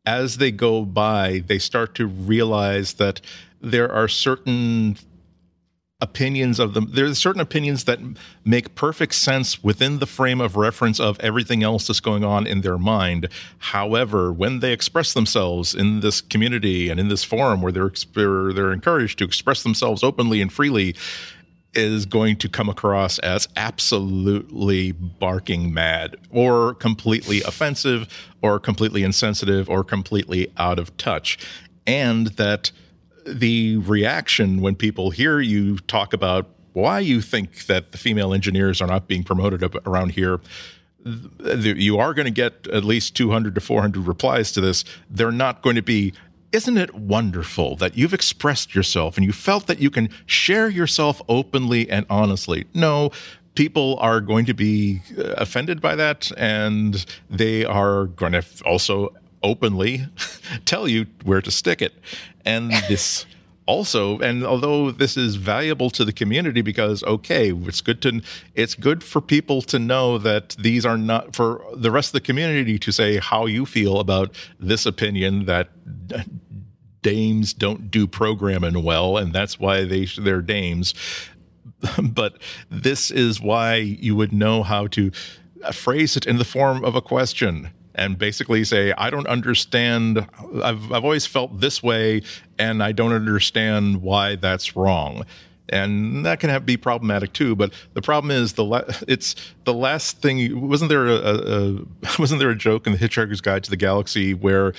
[0.05, 3.21] as they go by they start to realize that
[3.61, 4.97] there are certain
[6.03, 7.99] opinions of them There are certain opinions that
[8.43, 12.59] make perfect sense within the frame of reference of everything else that's going on in
[12.59, 13.29] their mind.
[13.57, 18.73] However when they express themselves in this community and in this forum where they're they're,
[18.73, 20.93] encouraged to express themselves openly and freely
[21.75, 28.07] is going to come across as absolutely barking mad or completely offensive
[28.41, 31.37] or completely insensitive or completely out of touch
[31.85, 32.71] and that
[33.25, 38.81] the reaction when people hear you talk about why you think that the female engineers
[38.81, 40.39] are not being promoted around here
[41.05, 44.85] you are going to get at least 200 to 400 replies to this.
[45.09, 46.13] They're not going to be
[46.53, 51.21] isn't it wonderful that you've expressed yourself and you felt that you can share yourself
[51.27, 52.65] openly and honestly?
[52.75, 53.11] No,
[53.55, 59.13] people are going to be uh, offended by that and they are going to also
[59.41, 60.05] openly
[60.65, 61.93] tell you where to stick it.
[62.45, 63.25] And this
[63.65, 68.21] also and although this is valuable to the community because okay it's good to
[68.55, 72.21] it's good for people to know that these are not for the rest of the
[72.21, 75.69] community to say how you feel about this opinion that
[77.03, 80.93] dames don't do programming well and that's why they they're dames
[82.01, 82.37] but
[82.69, 85.11] this is why you would know how to
[85.63, 90.27] uh, phrase it in the form of a question and basically say, I don't understand.
[90.63, 92.23] I've, I've always felt this way,
[92.57, 95.25] and I don't understand why that's wrong.
[95.69, 97.55] And that can have, be problematic too.
[97.55, 98.65] But the problem is the
[99.07, 100.67] it's the last thing.
[100.67, 101.79] Wasn't there a, a, a
[102.19, 104.73] wasn't there a joke in the Hitchhiker's Guide to the Galaxy where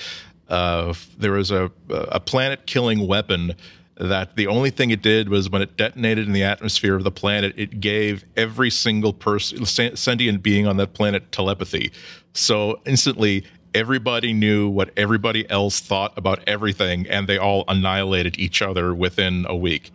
[0.49, 3.55] uh, there was a a planet killing weapon
[3.97, 7.11] that the only thing it did was when it detonated in the atmosphere of the
[7.11, 11.91] planet, it gave every single person, sentient being on that planet, telepathy.
[12.33, 18.61] So instantly, everybody knew what everybody else thought about everything, and they all annihilated each
[18.61, 19.91] other within a week.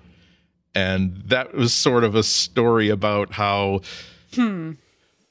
[0.74, 3.80] And that was sort of a story about how
[4.34, 4.72] hmm.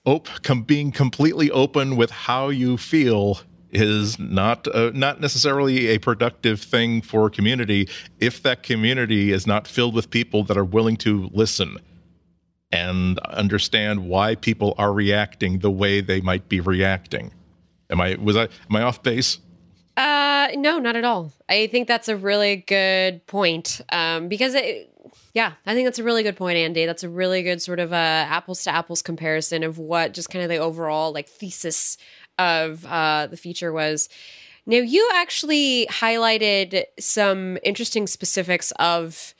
[0.05, 3.39] op- com- being completely open with how you feel
[3.71, 7.87] is not uh, not necessarily a productive thing for a community
[8.19, 11.77] if that community is not filled with people that are willing to listen
[12.71, 17.31] and understand why people are reacting the way they might be reacting.
[17.89, 19.39] Am I was I am I off base?
[19.97, 21.33] Uh, no, not at all.
[21.49, 23.81] I think that's a really good point.
[23.91, 24.89] Um, because it,
[25.33, 26.85] yeah, I think that's a really good point, Andy.
[26.85, 30.43] That's a really good sort of uh apples to apples comparison of what just kind
[30.43, 31.97] of the overall like thesis
[32.39, 34.09] of uh, the feature was.
[34.65, 39.33] Now, you actually highlighted some interesting specifics of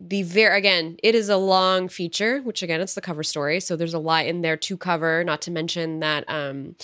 [0.00, 3.76] the very again it is a long feature which again it's the cover story so
[3.76, 6.74] there's a lot in there to cover not to mention that um,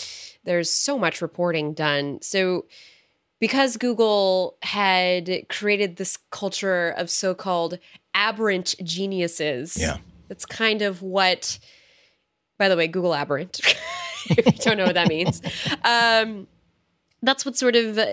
[0.45, 2.67] there's so much reporting done so
[3.41, 7.79] because google had created this culture of so-called
[8.15, 9.97] aberrant geniuses yeah
[10.29, 11.59] that's kind of what
[12.59, 13.61] by the way google aberrant
[14.31, 15.43] if you don't know what that means.
[15.85, 16.47] Um,
[17.23, 18.07] that's what sort of uh,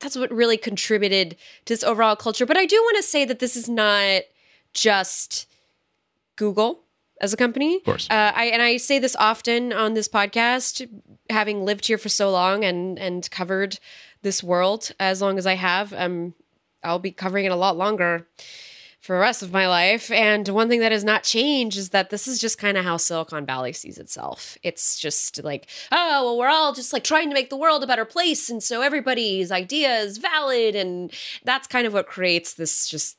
[0.00, 2.46] that's what really contributed to this overall culture.
[2.46, 4.22] But I do want to say that this is not
[4.72, 5.46] just
[6.36, 6.82] Google
[7.20, 7.76] as a company.
[7.76, 8.08] Of course.
[8.10, 10.88] Uh, I, and I say this often on this podcast,
[11.28, 13.78] having lived here for so long and and covered
[14.22, 15.92] this world as long as I have.
[15.92, 16.34] Um,
[16.82, 18.26] I'll be covering it a lot longer
[19.00, 20.10] for the rest of my life.
[20.10, 22.98] And one thing that has not changed is that this is just kind of how
[22.98, 24.58] Silicon Valley sees itself.
[24.62, 27.86] It's just like, oh, well, we're all just like trying to make the world a
[27.86, 28.50] better place.
[28.50, 30.76] And so everybody's idea is valid.
[30.76, 31.12] And
[31.44, 33.16] that's kind of what creates this just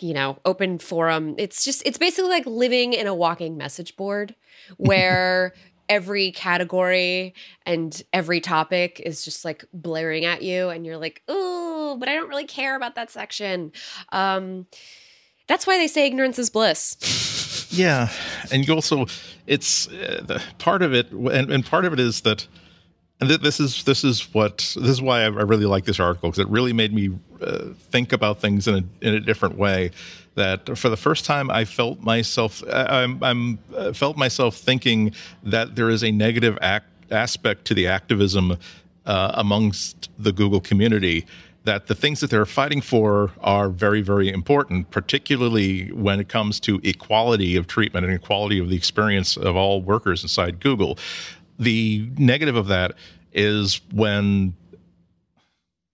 [0.00, 4.34] you know open forum it's just it's basically like living in a walking message board
[4.78, 5.52] where
[5.90, 7.34] every category
[7.66, 12.14] and every topic is just like blaring at you and you're like oh but i
[12.14, 13.70] don't really care about that section
[14.12, 14.66] um
[15.46, 17.68] that's why they say ignorance is bliss.
[17.70, 18.08] yeah,
[18.50, 19.06] and you also,
[19.46, 22.46] it's uh, the, part of it, and, and part of it is that
[23.22, 26.00] and th- this is this is what this is why I, I really like this
[26.00, 29.56] article because it really made me uh, think about things in a in a different
[29.56, 29.92] way.
[30.34, 35.76] That for the first time, I felt myself I'm, I'm uh, felt myself thinking that
[35.76, 38.56] there is a negative act, aspect to the activism
[39.06, 41.24] uh, amongst the Google community
[41.64, 46.58] that the things that they're fighting for are very, very important, particularly when it comes
[46.60, 50.98] to equality of treatment and equality of the experience of all workers inside Google.
[51.58, 52.94] The negative of that
[53.32, 54.54] is when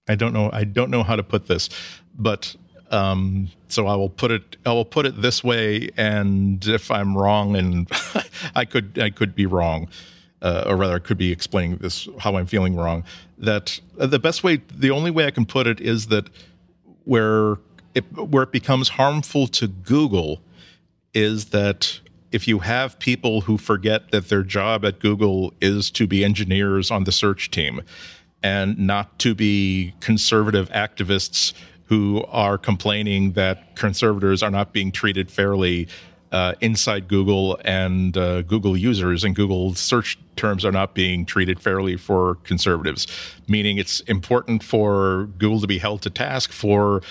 [0.09, 1.69] I don't know I don't know how to put this,
[2.15, 2.57] but
[2.91, 7.17] um, so I will put it I will put it this way, and if I'm
[7.17, 7.91] wrong, and
[8.55, 9.89] I could I could be wrong
[10.43, 13.05] uh, or rather, I could be explaining this how I'm feeling wrong.
[13.39, 16.29] That uh, the best way, the only way I can put it is that
[17.05, 17.57] where
[17.95, 20.41] it where it becomes harmful to Google
[21.15, 26.07] is that if you have people who forget that their job at Google is to
[26.07, 27.81] be engineers on the search team
[28.43, 31.55] and not to be conservative activists
[31.87, 35.89] who are complaining that conservators are not being treated fairly
[36.33, 41.61] uh, inside Google and uh, Google users and Google search terms are not being treated
[41.61, 43.07] fairly for conservatives,
[43.49, 47.03] meaning it's important for Google to be held to task for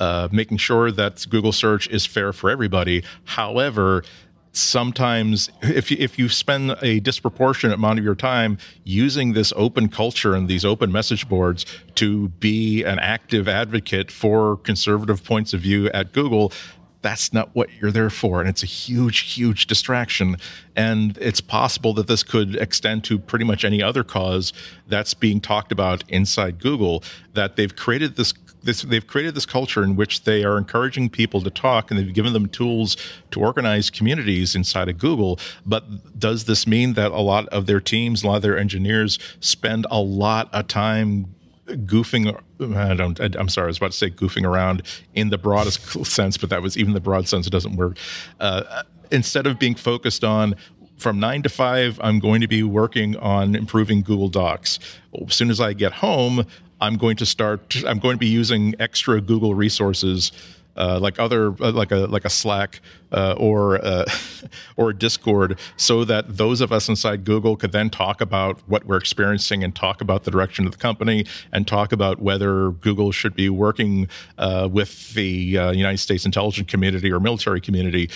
[0.00, 3.02] uh, making sure that Google search is fair for everybody.
[3.24, 4.04] However,
[4.52, 9.88] sometimes if you, if you spend a disproportionate amount of your time using this open
[9.88, 11.64] culture and these open message boards
[11.94, 16.52] to be an active advocate for conservative points of view at Google,
[17.00, 18.40] that's not what you're there for.
[18.40, 20.36] And it's a huge, huge distraction.
[20.74, 24.52] And it's possible that this could extend to pretty much any other cause
[24.88, 27.02] that's being talked about inside Google,
[27.34, 28.34] that they've created this.
[28.60, 32.12] This, they've created this culture in which they are encouraging people to talk and they've
[32.12, 32.96] given them tools
[33.30, 35.38] to organize communities inside of Google.
[35.64, 39.20] But does this mean that a lot of their teams, a lot of their engineers
[39.38, 41.36] spend a lot of time
[41.68, 42.38] goofing
[42.76, 44.82] I don't I'm sorry I was about to say goofing around
[45.14, 47.98] in the broadest sense but that was even the broad sense it doesn't work.
[48.40, 50.54] Uh, instead of being focused on
[50.96, 54.78] from 9 to 5 I'm going to be working on improving Google Docs.
[55.26, 56.46] As soon as I get home
[56.80, 60.32] I'm going to start I'm going to be using extra Google resources
[60.78, 62.80] uh, like other uh, like a like a Slack
[63.12, 64.04] uh, or uh,
[64.76, 68.96] or Discord, so that those of us inside Google could then talk about what we're
[68.96, 73.34] experiencing and talk about the direction of the company and talk about whether Google should
[73.34, 74.08] be working
[74.38, 78.08] uh, with the United States intelligence community or military community.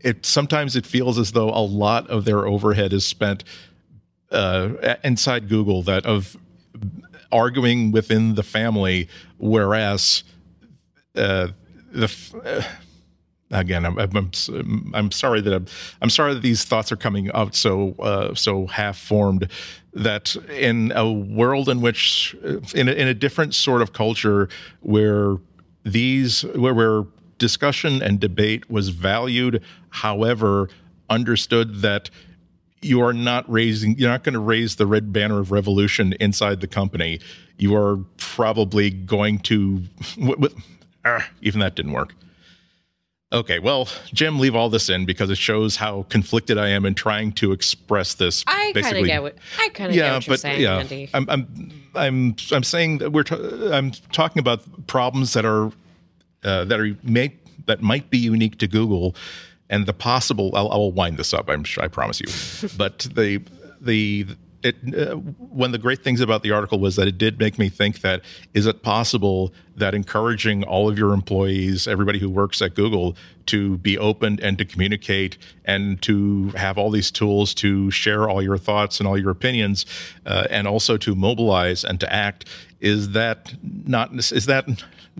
[0.00, 3.44] It sometimes it feels as though a lot of their overhead is spent
[5.02, 6.36] inside Google that of
[7.32, 9.08] arguing within the family,
[9.38, 10.24] whereas
[11.16, 11.48] uh,
[11.90, 12.12] the
[12.44, 12.62] uh,
[13.52, 14.30] again I'm, I'm,
[14.94, 15.66] I'm sorry that I'm,
[16.00, 19.48] I'm sorry that these thoughts are coming out so uh, so half formed
[19.92, 22.34] that in a world in which
[22.74, 24.48] in a, in a different sort of culture
[24.80, 25.36] where
[25.84, 27.04] these where, where
[27.38, 30.68] discussion and debate was valued however
[31.08, 32.08] understood that
[32.82, 36.60] you are not raising you're not going to raise the red banner of revolution inside
[36.60, 37.20] the company.
[37.58, 39.82] You are probably going to
[41.04, 42.14] uh, even that didn't work.
[43.32, 46.96] Okay, well, Jim, leave all this in because it shows how conflicted I am in
[46.96, 48.42] trying to express this.
[48.48, 50.78] I kind of get what I kind of yeah, get what you're but, saying, yeah,
[50.78, 51.10] Andy.
[51.14, 53.22] I'm, I'm, I'm, I'm saying that we're.
[53.30, 55.66] i I'm talking about problems that are
[56.42, 57.32] uh, that are may,
[57.66, 59.14] that might be unique to Google,
[59.68, 60.50] and the possible.
[60.54, 61.48] I'll, I'll wind this up.
[61.48, 61.84] I'm sure.
[61.84, 62.68] I promise you.
[62.76, 63.40] but the
[63.80, 64.26] the
[64.62, 67.58] it uh, one of the great things about the article was that it did make
[67.58, 68.22] me think that
[68.54, 73.78] is it possible that encouraging all of your employees everybody who works at google to
[73.78, 78.58] be open and to communicate and to have all these tools to share all your
[78.58, 79.86] thoughts and all your opinions
[80.26, 82.46] uh, and also to mobilize and to act
[82.80, 84.66] is that not is that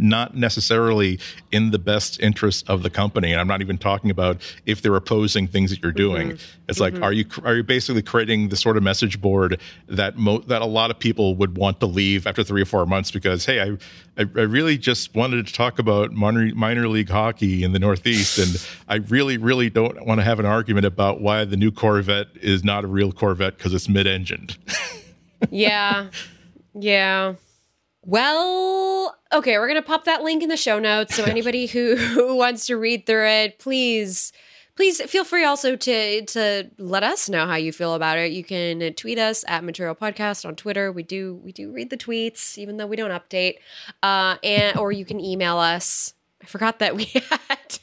[0.00, 1.18] not necessarily
[1.52, 3.32] in the best interest of the company.
[3.32, 6.30] And I'm not even talking about if they're opposing things that you're doing.
[6.30, 6.60] Mm-hmm.
[6.68, 7.02] It's like, mm-hmm.
[7.02, 10.66] are you are you basically creating the sort of message board that mo- that a
[10.66, 13.76] lot of people would want to leave after three or four months because hey, I
[14.16, 18.38] I, I really just wanted to talk about minor, minor league hockey in the Northeast,
[18.38, 22.28] and I really really don't want to have an argument about why the new Corvette
[22.40, 24.56] is not a real Corvette because it's mid-engined.
[25.50, 26.08] yeah,
[26.74, 27.34] yeah.
[28.10, 31.14] Well, okay, we're going to pop that link in the show notes.
[31.14, 34.32] So anybody who, who wants to read through it, please
[34.74, 38.32] please feel free also to to let us know how you feel about it.
[38.32, 40.90] You can tweet us at Material Podcast on Twitter.
[40.90, 43.58] We do we do read the tweets, even though we don't update.
[44.02, 46.14] Uh, and or you can email us.
[46.42, 47.04] I forgot that we
[47.48, 47.78] had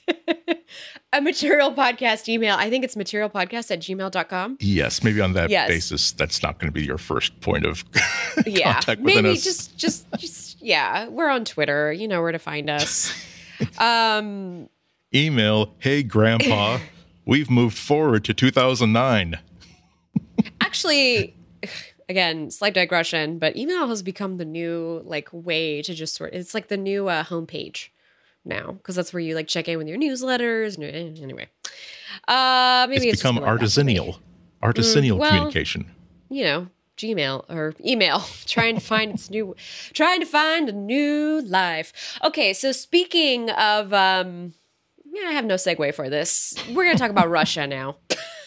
[1.14, 2.56] a material podcast email.
[2.58, 4.58] I think it's materialpodcast at gmail.com.
[4.60, 5.68] Yes, maybe on that yes.
[5.68, 7.84] basis, that's not going to be your first point of
[8.46, 9.44] yeah, contact maybe us.
[9.44, 11.92] just, just, just, yeah, we're on Twitter.
[11.92, 13.14] You know where to find us.
[13.78, 14.70] um,
[15.16, 16.80] Email, hey, grandpa,
[17.26, 19.40] we've moved forward to 2009.
[20.60, 21.34] Actually,
[22.10, 26.34] again, slight digression, but email has become the new like way to just sort.
[26.34, 27.90] It's like the new uh, homepage
[28.48, 30.82] now because that's where you like check in with your newsletters.
[30.82, 31.50] Eh, anyway,
[32.28, 34.20] uh, maybe it's, it's become artisanal,
[34.64, 35.92] artisanal mm, well, communication.
[36.30, 36.68] You know,
[36.98, 39.56] Gmail or email, trying to find its new,
[39.94, 42.18] trying to find a new life.
[42.24, 44.54] Okay, so speaking of, um,
[45.06, 46.56] yeah, I have no segue for this.
[46.70, 47.98] We're going to talk about Russia now.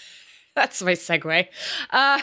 [0.55, 1.47] That's my segue.
[1.91, 2.21] Uh,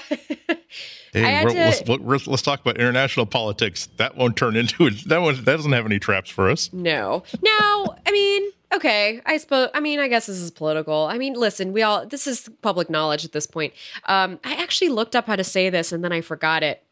[1.13, 3.87] hey, to, let's, let's, talk about international politics.
[3.97, 5.07] That won't turn into it.
[5.07, 6.71] That one that doesn't have any traps for us.
[6.73, 7.23] No.
[7.41, 9.21] Now, I mean, okay.
[9.25, 9.69] I suppose.
[9.73, 11.07] I mean, I guess this is political.
[11.07, 12.05] I mean, listen, we all.
[12.05, 13.73] This is public knowledge at this point.
[14.05, 16.83] Um, I actually looked up how to say this and then I forgot it.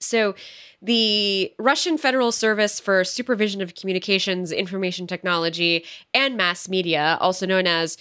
[0.00, 0.34] So,
[0.80, 7.66] the Russian Federal Service for Supervision of Communications, Information Technology, and Mass Media, also known
[7.66, 7.98] as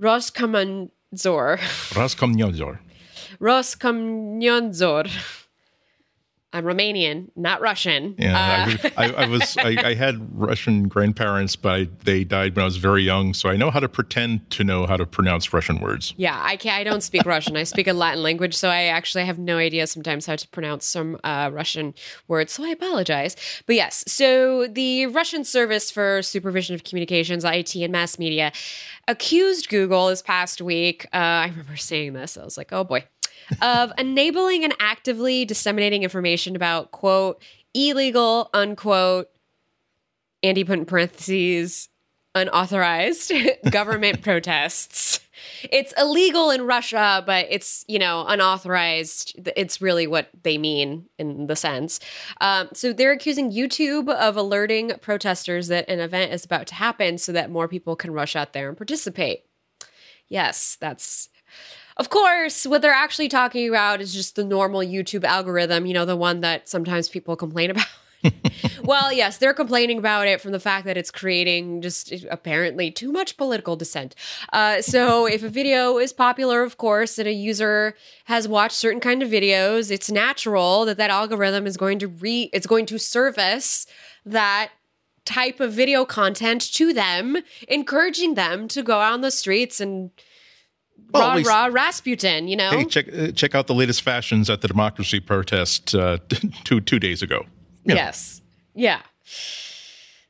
[0.00, 0.90] Roskomnadzor.
[1.10, 2.78] Roskomnadzor.
[3.40, 5.10] Roskomnadzor.
[6.50, 8.14] I'm Romanian, not Russian.
[8.18, 9.54] Yeah, uh, I, I, I, was.
[9.58, 13.56] I, I, had Russian grandparents, but they died when I was very young, so I
[13.56, 16.14] know how to pretend to know how to pronounce Russian words.
[16.16, 16.80] Yeah, I can't.
[16.80, 17.54] I don't speak Russian.
[17.58, 20.86] I speak a Latin language, so I actually have no idea sometimes how to pronounce
[20.86, 21.92] some uh, Russian
[22.28, 22.54] words.
[22.54, 23.36] So I apologize.
[23.66, 28.52] But yes, so the Russian Service for Supervision of Communications, IT, and Mass Media
[29.06, 31.04] accused Google this past week.
[31.12, 32.38] Uh, I remember seeing this.
[32.38, 33.04] I was like, oh boy
[33.60, 37.42] of enabling and actively disseminating information about quote
[37.74, 39.28] illegal unquote
[40.42, 41.88] Andy put in parentheses
[42.34, 43.32] unauthorized
[43.70, 45.20] government protests.
[45.70, 49.48] It's illegal in Russia, but it's you know unauthorized.
[49.56, 52.00] It's really what they mean in the sense.
[52.40, 57.18] Um, so they're accusing YouTube of alerting protesters that an event is about to happen,
[57.18, 59.44] so that more people can rush out there and participate.
[60.28, 61.28] Yes, that's
[61.98, 66.04] of course, what they're actually talking about is just the normal YouTube algorithm, you know,
[66.04, 67.86] the one that sometimes people complain about.
[68.82, 73.12] well, yes, they're complaining about it from the fact that it's creating just apparently too
[73.12, 74.14] much political dissent.
[74.52, 77.94] Uh, so, if a video is popular, of course, and a user
[78.24, 82.50] has watched certain kind of videos, it's natural that that algorithm is going to re
[82.52, 83.86] it's going to service
[84.24, 84.70] that
[85.24, 87.36] type of video content to them,
[87.68, 90.10] encouraging them to go out on the streets and
[91.12, 92.70] well, rah least, rah Rasputin, you know.
[92.70, 96.18] Hey, check uh, check out the latest fashions at the democracy protest uh,
[96.64, 97.44] two two days ago.
[97.84, 98.40] You yes,
[98.74, 98.82] know.
[98.82, 99.00] yeah.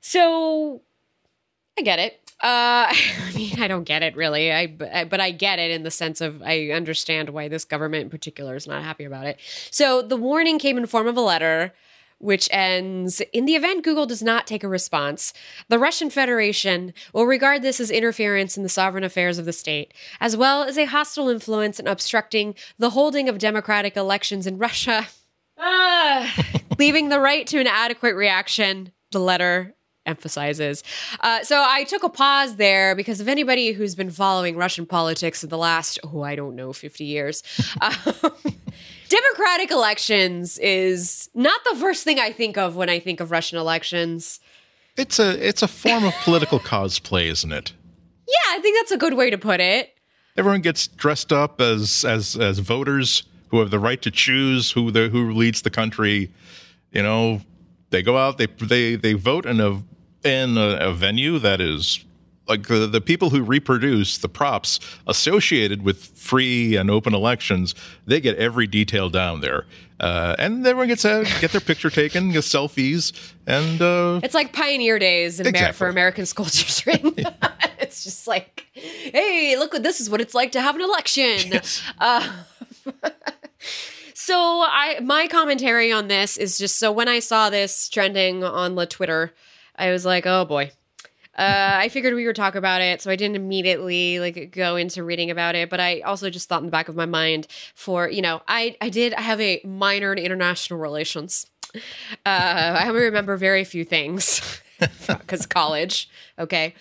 [0.00, 0.82] So
[1.78, 2.20] I get it.
[2.40, 4.52] Uh, I mean, I don't get it really.
[4.52, 8.10] I but I get it in the sense of I understand why this government in
[8.10, 9.38] particular is not happy about it.
[9.70, 11.74] So the warning came in form of a letter
[12.18, 15.32] which ends In the event Google does not take a response,
[15.68, 19.94] the Russian Federation will regard this as interference in the sovereign affairs of the state,
[20.20, 25.08] as well as a hostile influence in obstructing the holding of democratic elections in Russia.
[25.58, 26.34] Ah,
[26.78, 29.74] leaving the right to an adequate reaction, the letter
[30.08, 30.82] emphasizes.
[31.20, 35.44] Uh, so I took a pause there because if anybody who's been following Russian politics
[35.44, 37.42] in the last, oh, I don't know, 50 years,
[37.80, 38.32] um,
[39.08, 43.58] Democratic elections is not the first thing I think of when I think of Russian
[43.58, 44.40] elections.
[44.96, 47.72] It's a it's a form of political cosplay, isn't it?
[48.26, 49.94] Yeah, I think that's a good way to put it.
[50.36, 54.90] Everyone gets dressed up as as as voters who have the right to choose who
[54.90, 56.30] the who leads the country.
[56.92, 57.40] You know,
[57.90, 59.82] they go out, they they they vote in a
[60.28, 62.04] in a, a venue that is
[62.48, 67.74] like the, the people who reproduce the props associated with free and open elections,
[68.06, 69.66] they get every detail down there.
[70.00, 74.52] Uh, and everyone gets to get their picture taken, get selfies, and uh, it's like
[74.52, 75.60] pioneer days exactly.
[75.60, 77.14] Amer- for American school children.
[77.80, 81.52] it's just like, hey, look what this is what it's like to have an election.
[81.58, 81.82] Yes.
[81.98, 82.44] Uh,
[84.14, 88.74] so I my commentary on this is just so when I saw this trending on
[88.76, 89.32] the Twitter,
[89.76, 90.70] I was like, oh boy,
[91.38, 95.04] uh, I figured we would talk about it, so I didn't immediately like go into
[95.04, 95.70] reading about it.
[95.70, 98.76] But I also just thought in the back of my mind for you know, I
[98.80, 101.46] I did I have a minor in international relations.
[101.74, 101.78] Uh,
[102.26, 104.60] I remember very few things
[105.06, 106.08] because college.
[106.38, 106.74] Okay,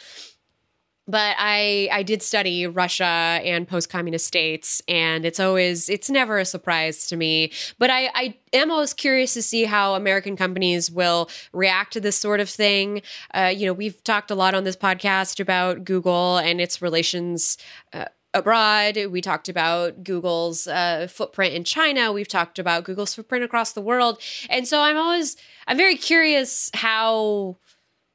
[1.08, 6.38] but I I did study Russia and post communist states, and it's always it's never
[6.38, 7.52] a surprise to me.
[7.80, 12.18] But I I am always curious to see how American companies will react to this
[12.18, 13.02] sort of thing.
[13.34, 17.58] Uh, you know, we've talked a lot on this podcast about Google and its relations.
[17.94, 18.98] Uh, abroad.
[19.10, 22.12] We talked about Google's uh, footprint in China.
[22.12, 24.22] We've talked about Google's footprint across the world.
[24.48, 27.58] And so I'm always, I'm very curious how,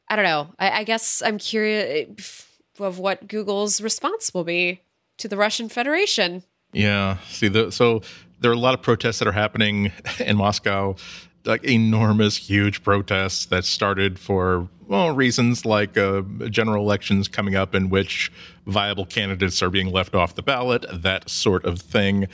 [0.09, 2.47] I don't know, I, I guess I'm curious
[2.79, 4.83] of what Google's response will be
[5.18, 6.43] to the Russian Federation.
[6.73, 7.18] Yeah.
[7.29, 8.03] See, the, so
[8.41, 10.97] there are a lot of protests that are happening in Moscow,
[11.45, 17.75] like enormous, huge protests that started for well reasons like uh, general elections coming up
[17.75, 18.31] in which
[18.66, 22.29] viable candidates are being left off the ballot, that sort of thing.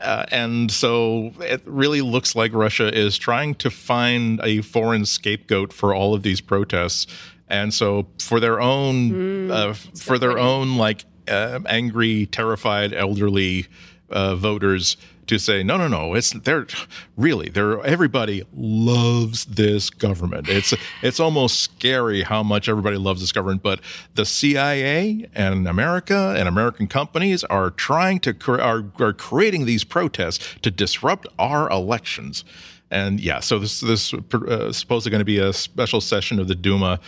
[0.00, 5.72] Uh, and so it really looks like Russia is trying to find a foreign scapegoat
[5.74, 7.06] for all of these protests
[7.50, 10.42] and so for their own mm, uh, for their funny.
[10.42, 13.66] own like uh, angry terrified elderly
[14.08, 14.96] uh, voters
[15.26, 16.66] to say no no no it's they're
[17.16, 23.30] really they're everybody loves this government it's it's almost scary how much everybody loves this
[23.30, 23.80] government but
[24.16, 30.56] the CIA and America and American companies are trying to are, are creating these protests
[30.62, 32.44] to disrupt our elections
[32.90, 36.56] and yeah so this this uh, supposedly going to be a special session of the
[36.56, 36.98] Duma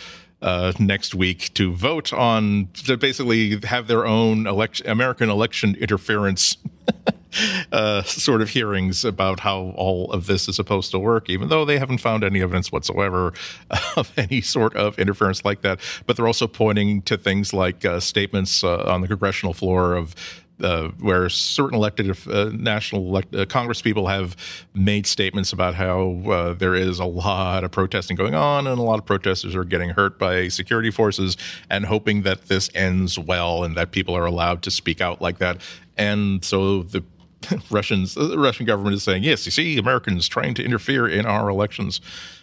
[0.43, 6.57] uh, next week to vote on to basically have their own election American election interference
[7.71, 11.65] uh, sort of hearings about how all of this is supposed to work, even though
[11.65, 13.33] they haven't found any evidence whatsoever
[13.95, 15.79] of any sort of interference like that.
[16.05, 20.42] But they're also pointing to things like uh, statements uh, on the congressional floor of
[20.61, 24.35] uh, where certain elected uh, national elect, uh, Congress people have
[24.73, 28.83] made statements about how uh, there is a lot of protesting going on and a
[28.83, 31.37] lot of protesters are getting hurt by security forces
[31.69, 35.39] and hoping that this ends well and that people are allowed to speak out like
[35.39, 35.59] that.
[35.97, 37.03] And so the
[37.71, 41.49] Russians, the Russian government is saying, yes, you see, Americans trying to interfere in our
[41.49, 42.01] elections.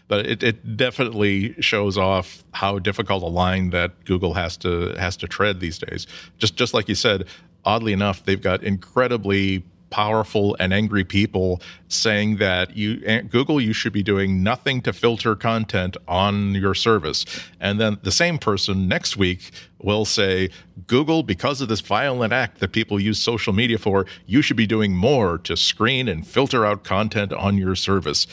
[0.08, 5.16] But it, it definitely shows off how difficult a line that Google has to has
[5.18, 6.08] to tread these days.
[6.36, 7.28] Just just like you said,
[7.64, 13.72] oddly enough, they've got incredibly powerful and angry people saying that you eh, Google you
[13.72, 17.26] should be doing nothing to filter content on your service.
[17.60, 19.50] And then the same person next week
[19.82, 20.50] will say
[20.86, 24.66] Google because of this violent act that people use social media for you should be
[24.66, 28.26] doing more to screen and filter out content on your service.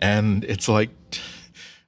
[0.00, 0.90] And it's like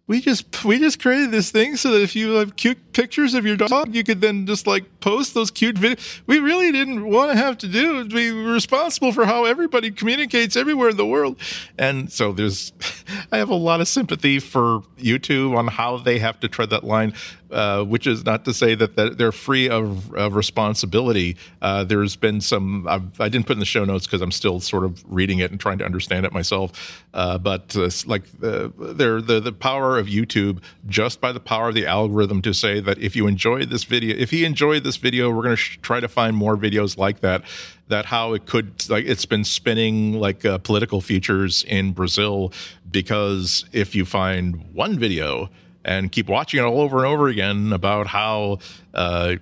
[0.08, 3.44] we just we just created this thing so that if you have cute pictures of
[3.44, 6.20] your dog, you could then just like post those cute videos.
[6.26, 8.04] We really didn't want to have to do.
[8.04, 11.36] Be responsible for how everybody communicates everywhere in the world.
[11.76, 12.72] And so there's,
[13.32, 16.84] I have a lot of sympathy for YouTube on how they have to tread that
[16.84, 17.12] line.
[17.48, 21.36] Uh, which is not to say that, that they're free of, of responsibility.
[21.62, 24.32] Uh, there's been some, I've, I did not put in the show notes because I'm
[24.32, 27.04] still sort of reading it and trying to understand it myself.
[27.14, 31.76] Uh, but uh, like uh, the, the power of YouTube, just by the power of
[31.76, 35.30] the algorithm to say that if you enjoyed this video, if he enjoyed this video,
[35.30, 37.44] we're going to sh- try to find more videos like that
[37.88, 42.52] that how it could like it's been spinning like uh, political futures in Brazil
[42.90, 45.48] because if you find one video
[45.86, 48.58] and keep watching it all over and over again about how
[48.92, 49.36] uh,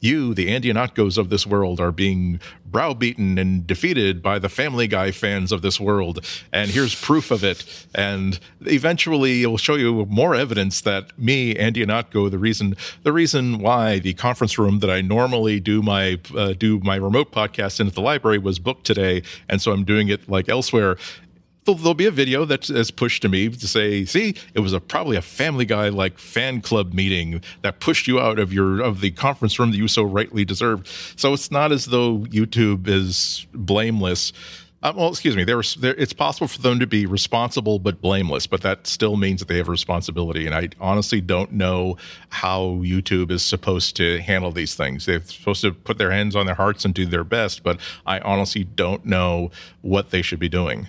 [0.00, 4.86] you, the Andy Ihnatko of this world, are being browbeaten and defeated by the Family
[4.86, 6.24] Guy fans of this world.
[6.52, 7.86] And here's proof of it.
[7.94, 11.84] And eventually, it will show you more evidence that me, Andy
[12.28, 16.78] the reason the reason why the conference room that I normally do my uh, do
[16.80, 20.28] my remote podcast in at the library was booked today, and so I'm doing it
[20.28, 20.98] like elsewhere
[21.64, 25.16] there'll, be a video that's, pushed to me to say, see, it was a probably
[25.16, 29.10] a Family Guy like fan club meeting that pushed you out of your of the
[29.12, 30.88] conference room that you so rightly deserved.
[31.16, 34.32] So it's not as though YouTube is blameless.
[34.82, 35.44] Um, well, excuse me.
[35.44, 39.48] There, it's possible for them to be responsible but blameless, but that still means that
[39.48, 40.46] they have a responsibility.
[40.46, 41.98] And I honestly don't know
[42.30, 45.04] how YouTube is supposed to handle these things.
[45.04, 48.20] They're supposed to put their hands on their hearts and do their best, but I
[48.20, 49.50] honestly don't know
[49.82, 50.88] what they should be doing.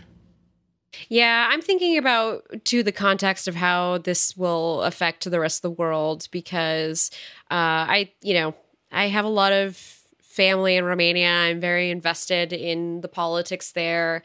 [1.07, 5.61] Yeah, I'm thinking about to the context of how this will affect the rest of
[5.61, 7.11] the world because
[7.49, 8.55] uh, I, you know,
[8.91, 9.77] I have a lot of
[10.21, 11.29] family in Romania.
[11.29, 14.23] I'm very invested in the politics there,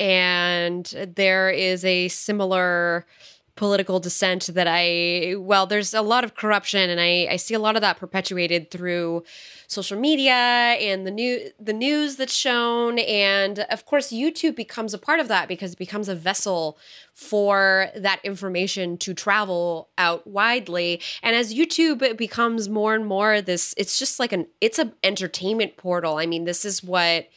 [0.00, 0.86] and
[1.16, 3.06] there is a similar
[3.54, 7.58] political dissent that I, well, there's a lot of corruption, and I, I see a
[7.58, 9.24] lot of that perpetuated through
[9.66, 14.98] social media and the new the news that's shown, and of course, YouTube becomes a
[14.98, 16.78] part of that because it becomes a vessel
[17.14, 21.00] for that information to travel out widely.
[21.22, 25.76] And as YouTube becomes more and more this, it's just like an it's an entertainment
[25.76, 26.18] portal.
[26.18, 27.28] I mean, this is what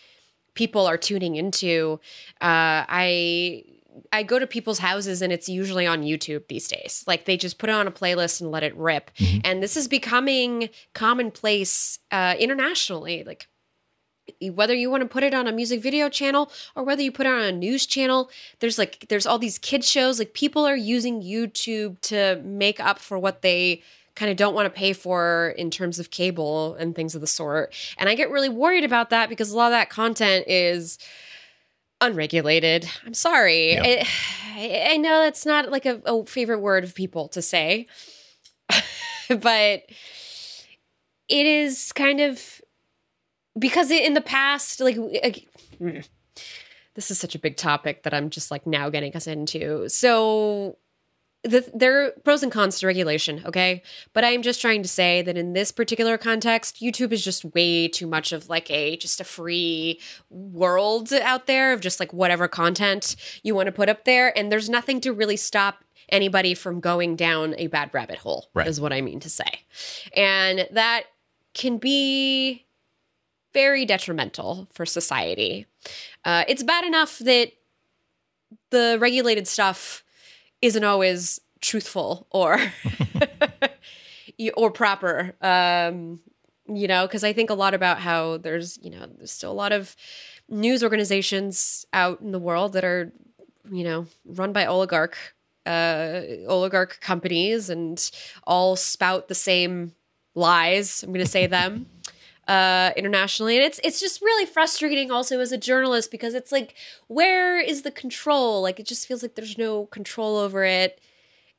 [0.53, 1.99] people are tuning into.
[2.41, 3.63] Uh, I
[4.11, 7.03] I go to people's houses and it's usually on YouTube these days.
[7.07, 9.11] Like they just put it on a playlist and let it rip.
[9.15, 9.39] Mm-hmm.
[9.43, 13.23] And this is becoming commonplace uh, internationally.
[13.23, 13.47] Like
[14.51, 17.25] whether you want to put it on a music video channel or whether you put
[17.25, 18.29] it on a news channel,
[18.59, 20.19] there's like there's all these kids shows.
[20.19, 23.81] Like people are using YouTube to make up for what they
[24.15, 27.27] kind of don't want to pay for in terms of cable and things of the
[27.27, 27.73] sort.
[27.97, 30.99] And I get really worried about that because a lot of that content is
[32.01, 32.89] unregulated.
[33.05, 33.77] I'm sorry.
[33.77, 34.05] I,
[34.91, 37.87] I, know that's not like a, a favorite word of people to say,
[39.29, 39.83] but
[41.27, 42.61] it is kind of
[43.57, 46.07] because in the past, like, mm,
[46.95, 49.89] this is such a big topic that I'm just like now getting us into.
[49.89, 50.77] So
[51.43, 53.81] the, there are pros and cons to regulation, okay?
[54.13, 57.87] But I'm just trying to say that in this particular context, YouTube is just way
[57.87, 62.47] too much of like a just a free world out there of just like whatever
[62.47, 64.37] content you want to put up there.
[64.37, 68.67] And there's nothing to really stop anybody from going down a bad rabbit hole, right.
[68.67, 69.63] is what I mean to say.
[70.15, 71.03] And that
[71.53, 72.65] can be
[73.53, 75.67] very detrimental for society.
[76.25, 77.51] Uh, it's bad enough that
[78.71, 80.03] the regulated stuff
[80.61, 82.59] isn't always truthful or
[84.55, 85.35] or proper.
[85.41, 86.19] Um,
[86.67, 89.53] you know, because I think a lot about how there's you know there's still a
[89.53, 89.95] lot of
[90.47, 93.11] news organizations out in the world that are,
[93.71, 95.17] you know, run by oligarch
[95.65, 98.11] uh, oligarch companies and
[98.45, 99.93] all spout the same
[100.35, 101.03] lies.
[101.03, 101.87] I'm going to say them
[102.49, 106.73] uh, internationally, and it's it's just really frustrating also as a journalist because it's like,
[107.07, 108.63] where is the control?
[108.63, 110.99] Like, it just feels like there's no control over it.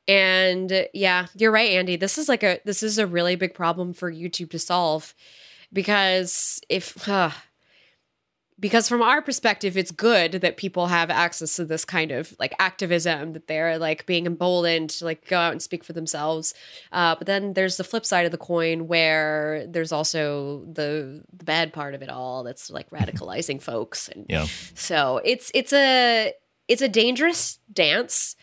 [0.07, 1.95] And yeah, you're right, Andy.
[1.95, 5.15] This is like a this is a really big problem for YouTube to solve
[5.71, 7.31] because if uh,
[8.61, 12.53] because from our perspective it's good that people have access to this kind of like
[12.59, 16.53] activism that they're like being emboldened to like go out and speak for themselves
[16.93, 21.43] uh, but then there's the flip side of the coin where there's also the, the
[21.43, 24.45] bad part of it all that's like radicalizing folks and Yeah.
[24.75, 26.31] so it's it's a
[26.69, 28.35] it's a dangerous dance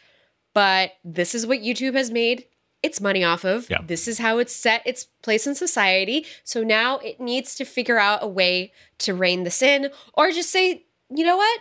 [0.53, 2.45] but this is what youtube has made
[2.83, 3.69] its money off of.
[3.71, 3.79] Yeah.
[3.87, 6.25] This is how it's set its place in society.
[6.45, 10.51] So now it needs to figure out a way to rein this in or just
[10.51, 11.61] say, you know what?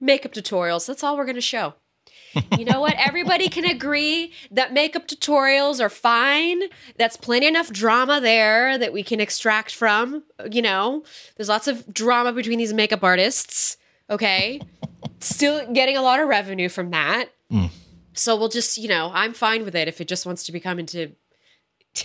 [0.00, 0.86] Makeup tutorials.
[0.86, 1.74] That's all we're going to show.
[2.58, 2.94] you know what?
[2.96, 6.62] Everybody can agree that makeup tutorials are fine.
[6.96, 10.22] That's plenty enough drama there that we can extract from.
[10.50, 11.04] You know,
[11.36, 13.76] there's lots of drama between these makeup artists.
[14.08, 14.60] Okay.
[15.20, 17.30] Still getting a lot of revenue from that.
[17.50, 17.66] Hmm.
[18.12, 20.78] So we'll just, you know, I'm fine with it if it just wants to become
[20.78, 21.12] into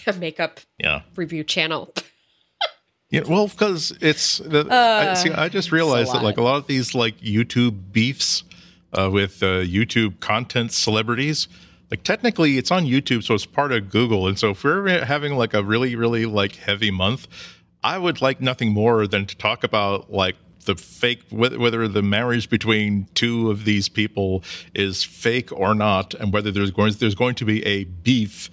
[0.08, 1.01] a makeup Yeah.
[1.16, 1.93] review channel.
[3.12, 5.30] Yeah, well, because it's the, I, see.
[5.30, 8.43] I just realized that like a lot of these like YouTube beefs
[8.93, 11.47] uh, with uh, YouTube content celebrities,
[11.91, 14.28] like technically it's on YouTube, so it's part of Google.
[14.28, 17.28] And so if we're having like a really, really like heavy month,
[17.84, 20.36] I would like nothing more than to talk about like
[20.66, 24.43] the fake whether, the marriage between two of these people
[24.74, 28.49] is fake or not, and whether there's going there's going to be a beef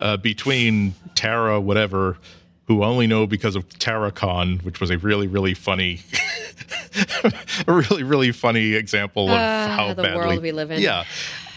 [0.00, 2.18] uh, between Tana whatever
[2.66, 6.00] who only know because of TanaCon, which was a really, really funny,
[7.22, 7.32] a
[7.72, 10.80] really, really funny example of how the badly world we live in.
[10.80, 11.04] Yeah,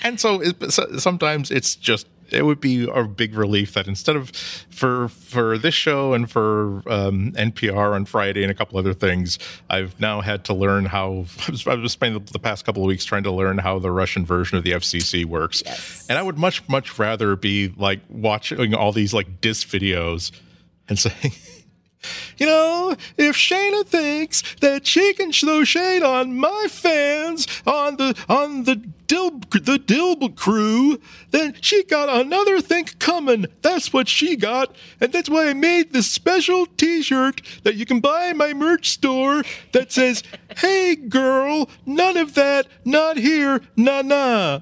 [0.04, 4.16] and so, it, so sometimes it's just it would be a big relief that instead
[4.16, 8.94] of for for this show and for um, NPR on Friday and a couple other
[8.94, 13.06] things, I've now had to learn how I've been spending the past couple of weeks
[13.06, 16.68] trying to learn how the Russian version of the FCC works, and I would much
[16.70, 20.32] much rather be like watching all these like diss videos
[20.88, 21.34] and saying.
[22.38, 28.16] You know, if Shayna thinks that she can throw shade on my fans on the
[28.30, 31.00] on the Dil the Dilb crew,
[31.32, 33.46] then she got another thing coming.
[33.62, 38.02] That's what she got, and that's why I made this special T-shirt that you can
[38.02, 40.24] buy in my merch store that says,
[40.58, 44.60] "Hey girl, none of that, not here, nah nah."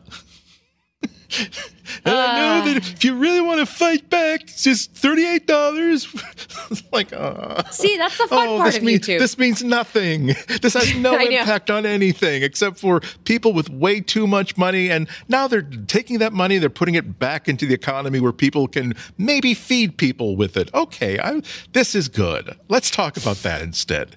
[2.03, 6.07] And I know that if you really want to fight back, it's just thirty-eight dollars.
[6.91, 9.19] like, uh, See, that's the fun oh, part this of means YouTube.
[9.19, 10.35] this means nothing.
[10.61, 11.19] This has no know.
[11.19, 16.19] impact on anything except for people with way too much money, and now they're taking
[16.19, 20.35] that money, they're putting it back into the economy where people can maybe feed people
[20.35, 20.73] with it.
[20.73, 21.41] Okay, I,
[21.73, 22.57] this is good.
[22.67, 24.15] Let's talk about that instead.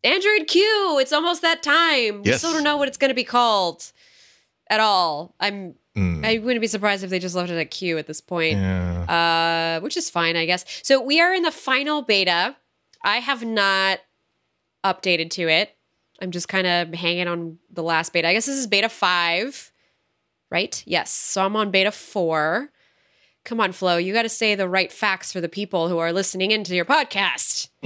[0.03, 0.99] Android Q.
[1.01, 2.22] It's almost that time.
[2.22, 3.93] We still don't know what it's going to be called
[4.68, 5.34] at all.
[5.41, 5.74] I'm.
[5.97, 6.26] Mm.
[6.26, 8.59] I wouldn't be surprised if they just left it at Q at this point.
[8.59, 9.78] Yeah.
[9.78, 10.64] uh, which is fine, I guess.
[10.82, 12.55] So we are in the final beta.
[13.03, 14.01] I have not
[14.84, 15.74] updated to it.
[16.20, 18.28] I'm just kind of hanging on the last beta.
[18.28, 19.72] I guess this is beta five,
[20.51, 20.82] right?
[20.87, 21.11] Yes.
[21.12, 22.70] So I'm on beta four.
[23.47, 23.97] Come on, Flo.
[23.97, 26.84] You got to say the right facts for the people who are listening into your
[26.84, 27.68] podcast.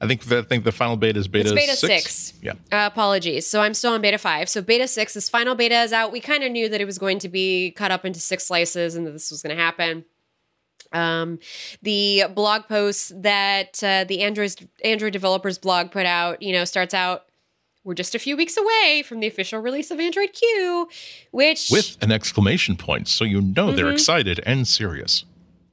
[0.00, 2.14] I think the, I think the final beta is beta, It's beta six.
[2.14, 2.38] six.
[2.40, 2.52] Yeah.
[2.70, 3.48] Uh, apologies.
[3.48, 4.48] So I'm still on beta five.
[4.48, 6.12] So beta six, this final beta is out.
[6.12, 8.94] We kind of knew that it was going to be cut up into six slices
[8.94, 10.04] and that this was going to happen.
[10.92, 11.40] Um,
[11.82, 16.94] the blog post that uh, the Android Android developers blog put out, you know, starts
[16.94, 17.24] out.
[17.86, 20.88] We're just a few weeks away from the official release of Android Q,
[21.30, 23.94] which With an exclamation point, so you know they're Mm-hmm.
[23.94, 25.24] excited and serious.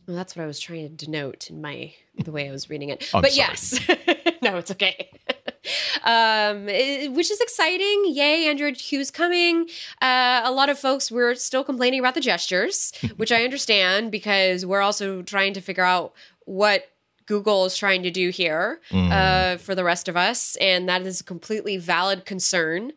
[0.07, 2.89] Well, that's what I was trying to denote in my the way I was reading
[2.89, 3.09] it.
[3.11, 3.35] But sorry.
[3.35, 3.79] yes,
[4.43, 5.09] no, it's okay.
[6.03, 8.03] um, it- which is exciting.
[8.09, 9.67] Yay, Android Q's coming.
[10.01, 14.65] Uh, a lot of folks were still complaining about the gestures, which I understand because
[14.67, 16.13] we're also trying to figure out
[16.45, 16.91] what
[17.25, 19.11] Google is trying to do here Mm.
[19.11, 22.91] uh, for the rest of us, and that is a completely valid concern.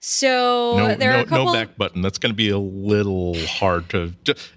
[0.00, 1.46] So No, there are a couple.
[1.46, 2.02] no back button.
[2.02, 4.12] That's going to be a little hard to.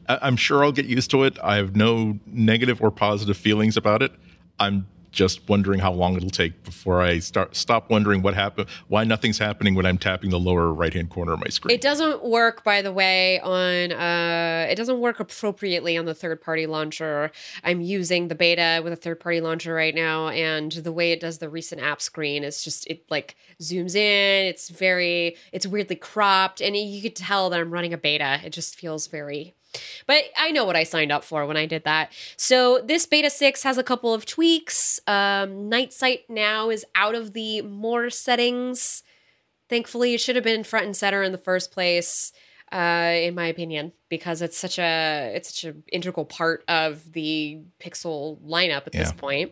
[0.08, 1.38] I'm sure I'll get used to it.
[1.42, 4.12] I have no negative or positive feelings about it.
[4.60, 9.04] I'm just wondering how long it'll take before I start stop wondering what happened, why
[9.04, 11.74] nothing's happening when I'm tapping the lower right hand corner of my screen.
[11.74, 16.42] It doesn't work, by the way, on uh, it doesn't work appropriately on the third
[16.42, 17.32] party launcher.
[17.64, 21.20] I'm using the beta with a third party launcher right now, and the way it
[21.20, 24.46] does the recent app screen is just it like zooms in.
[24.46, 28.40] It's very it's weirdly cropped, and you could tell that I'm running a beta.
[28.44, 29.57] It just feels very.
[30.06, 32.12] But I know what I signed up for when I did that.
[32.38, 35.00] So this beta six has a couple of tweaks.
[35.08, 39.04] Um, Night Sight now is out of the more settings
[39.70, 42.32] thankfully it should have been front and center in the first place
[42.72, 47.62] uh, in my opinion because it's such a it's such an integral part of the
[47.80, 49.52] pixel lineup at this point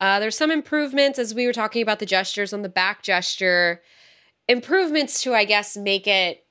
[0.00, 3.82] uh, there's some improvements as we were talking about the gestures on the back gesture
[4.48, 6.44] improvements to i guess make it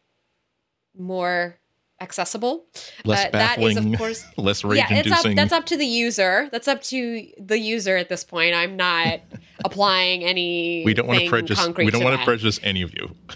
[0.97, 1.58] more
[2.01, 2.65] accessible
[3.05, 5.35] less Uh, that is, of baffling, course- less rage yeah, it's up.
[5.35, 6.49] That's up to the user.
[6.51, 8.53] That's up to the user at this point.
[8.55, 9.19] I'm not
[9.65, 10.83] applying any.
[10.85, 11.67] we don't want to prejudice.
[11.77, 12.19] We don't to want that.
[12.19, 13.15] to prejudice any of you.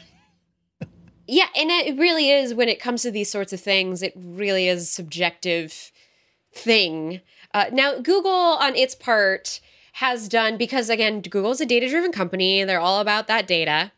[1.25, 4.67] Yeah, and it really is when it comes to these sorts of things, it really
[4.67, 5.91] is a subjective
[6.53, 7.21] thing.
[7.53, 9.61] Uh, now, Google, on its part,
[9.93, 12.59] has done because again, Google is a data-driven company.
[12.59, 13.93] And they're all about that data.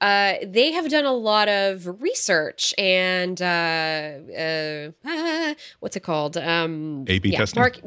[0.00, 4.18] Uh, they have done a lot of research and uh,
[5.04, 6.36] uh, what's it called?
[6.36, 7.60] Um, A/B testing?
[7.60, 7.80] mark-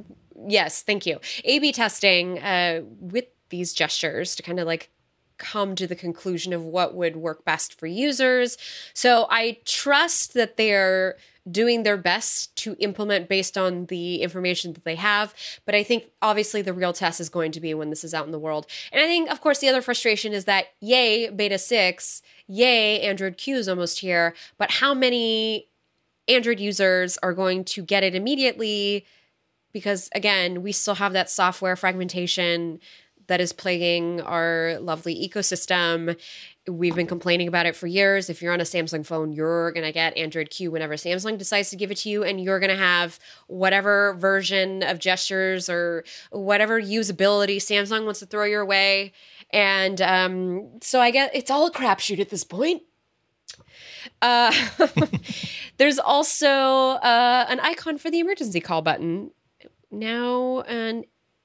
[0.47, 1.20] yes, thank you.
[1.43, 4.89] A/B testing uh, with these gestures to kind of like
[5.38, 8.57] come to the conclusion of what would work best for users.
[8.93, 11.18] So I trust that they're
[11.49, 15.33] doing their best to implement based on the information that they have.
[15.65, 18.25] But I think obviously the real test is going to be when this is out
[18.25, 18.65] in the world.
[18.91, 23.37] And I think, of course, the other frustration is that yay, beta 6, yay, Android
[23.37, 24.33] Q is almost here.
[24.57, 25.67] But how many
[26.27, 29.05] Android users are going to get it immediately?
[29.73, 32.79] Because again, we still have that software fragmentation
[33.28, 36.17] that is plaguing our lovely ecosystem.
[36.67, 38.30] We've been complaining about it for years.
[38.30, 41.69] If you're on a Samsung phone, you're going to get Android Q whenever Samsung decides
[41.71, 46.03] to give it to you, and you're going to have whatever version of gestures or
[46.32, 49.11] whatever usability Samsung wants to throw your way.
[49.51, 52.84] And um, so I guess it's all a crapshoot at this point.
[54.21, 54.53] Uh,
[55.78, 59.32] there's also uh, an icon for the emergency call button.
[59.91, 61.03] Now, an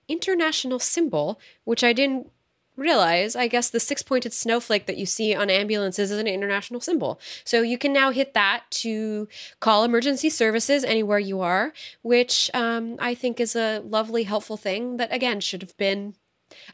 [0.08, 2.30] international symbol, which I didn't
[2.76, 3.34] realize.
[3.36, 7.20] I guess the six pointed snowflake that you see on ambulances is an international symbol.
[7.44, 9.28] So you can now hit that to
[9.60, 14.96] call emergency services anywhere you are, which um, I think is a lovely, helpful thing
[14.98, 16.14] that, again, should have been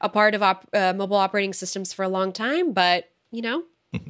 [0.01, 2.73] a part of op- uh, mobile operating systems for a long time.
[2.73, 3.65] But, you know,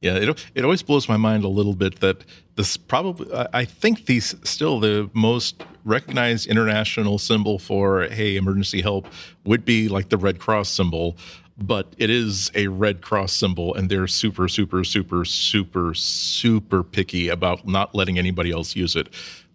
[0.00, 3.64] Yeah, it it always blows my mind a little bit that this probably I- I
[3.64, 9.06] think these still the most recognized international symbol for hey emergency help
[9.44, 11.16] would be like the Red Cross symbol,
[11.56, 17.28] but it is a Red Cross symbol and they're super super super super super picky
[17.28, 19.08] about not letting anybody else use it,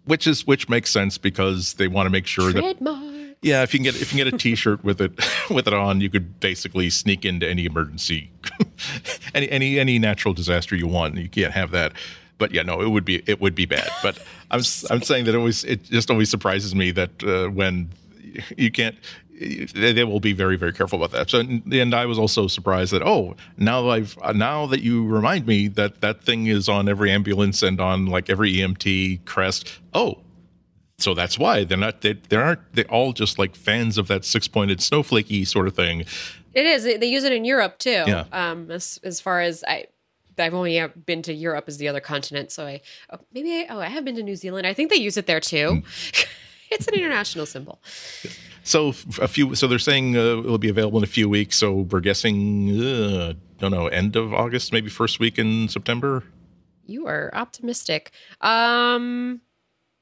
[0.04, 2.80] which is which makes sense because they want to make sure that
[3.44, 5.12] yeah, if you can get if you can get a T-shirt with it
[5.50, 8.30] with it on, you could basically sneak into any emergency,
[9.34, 11.16] any any any natural disaster you want.
[11.16, 11.92] You can't have that.
[12.38, 13.88] But yeah, no, it would be it would be bad.
[14.02, 14.18] But
[14.50, 17.90] I'm I'm saying that it always it just always surprises me that uh, when
[18.56, 18.96] you can't.
[19.36, 21.28] They, will be very, very careful about that.
[21.28, 25.66] So, and I was also surprised that oh, now I've now that you remind me
[25.68, 29.80] that that thing is on every ambulance and on like every EMT crest.
[29.92, 30.18] Oh,
[30.98, 34.24] So that's why they're not they, they aren't they all just like fans of that
[34.24, 36.04] six pointed snowflakey sort of thing.
[36.54, 36.84] It is.
[36.84, 38.04] They use it in Europe too.
[38.06, 38.26] Yeah.
[38.30, 39.86] Um, as as far as I,
[40.38, 42.80] I've only been to Europe as the other continent, so I
[43.10, 44.66] oh, maybe I, oh I have been to New Zealand.
[44.66, 45.82] I think they use it there too.
[46.70, 47.80] it's an international symbol.
[48.62, 48.88] So
[49.20, 49.54] a few.
[49.54, 51.56] So they're saying uh, it'll be available in a few weeks.
[51.56, 52.80] So we're guessing.
[52.80, 53.86] Uh, don't know.
[53.86, 56.24] End of August, maybe first week in September.
[56.86, 58.10] You are optimistic.
[58.40, 59.40] Um,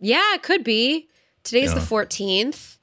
[0.01, 1.09] yeah, it could be.
[1.45, 1.77] Today's Yeah.
[1.77, 2.79] the fourteenth.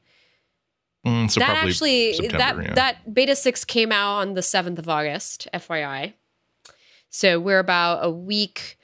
[1.06, 2.74] Mm, so that actually September, that yeah.
[2.76, 6.14] that beta six came out on the seventh of August, FYI.
[7.10, 8.78] So we're about a week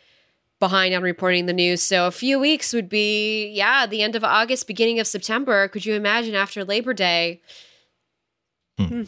[0.59, 1.84] behind on reporting the news.
[1.84, 5.67] So a few weeks would be yeah, the end of August, beginning of September.
[5.67, 7.41] Could you imagine after Labor Day?
[8.78, 8.86] Hmm.
[8.86, 9.03] Hmm.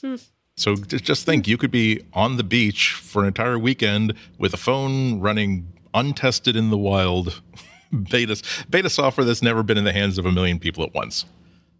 [0.00, 0.16] Hmm.
[0.56, 4.56] So just think, you could be on the beach for an entire weekend with a
[4.56, 7.40] phone running untested in the wild,
[8.10, 11.26] beta beta software that's never been in the hands of a million people at once.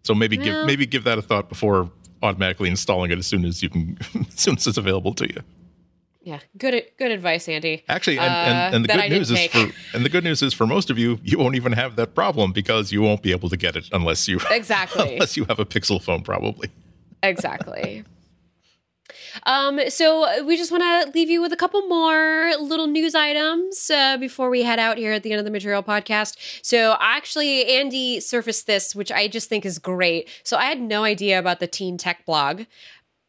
[0.03, 1.91] So maybe Well- give maybe give that a thought before
[2.21, 3.97] automatically installing it as soon as you can,
[4.27, 5.41] as soon as it's available to you.
[6.21, 7.83] Yeah, good good advice, Andy.
[7.87, 10.53] Actually, and, Uh, and, and the good news is for and the good news is
[10.53, 13.49] for most of you, you won't even have that problem because you won't be able
[13.49, 15.13] to get it unless you Exactly.
[15.13, 16.69] unless you have a Pixel phone, probably.
[17.23, 18.03] exactly.
[19.43, 23.89] Um, so we just want to leave you with a couple more little news items
[23.89, 26.35] uh, before we head out here at the end of the material podcast.
[26.63, 30.27] So actually, Andy surfaced this, which I just think is great.
[30.43, 32.63] So I had no idea about the Teen Tech blog.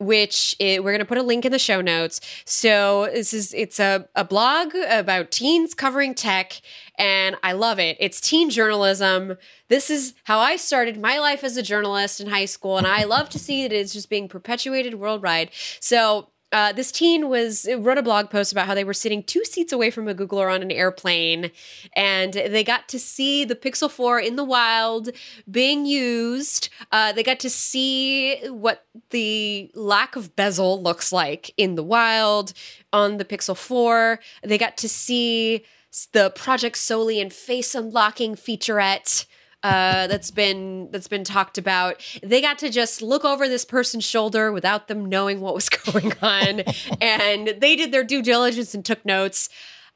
[0.01, 2.22] Which we're going to put a link in the show notes.
[2.46, 6.62] So this is it's a, a blog about teens covering tech,
[6.98, 7.98] and I love it.
[8.01, 9.36] It's teen journalism.
[9.68, 13.05] This is how I started my life as a journalist in high school, and I
[13.05, 15.51] love to see that it's just being perpetuated worldwide.
[15.80, 19.44] So uh, this teen was wrote a blog post about how they were sitting two
[19.44, 21.51] seats away from a Googler on an airplane,
[21.94, 25.11] and they got to see the Pixel 4 in the wild
[25.48, 26.68] being used.
[26.90, 32.53] Uh, they got to see what the lack of bezel looks like in the wild
[32.92, 34.18] on the Pixel 4.
[34.42, 35.64] They got to see
[36.12, 39.26] the Project Soli and face unlocking featurette
[39.63, 42.03] uh, that's been that's been talked about.
[42.23, 46.13] They got to just look over this person's shoulder without them knowing what was going
[46.23, 46.61] on,
[47.01, 49.49] and they did their due diligence and took notes.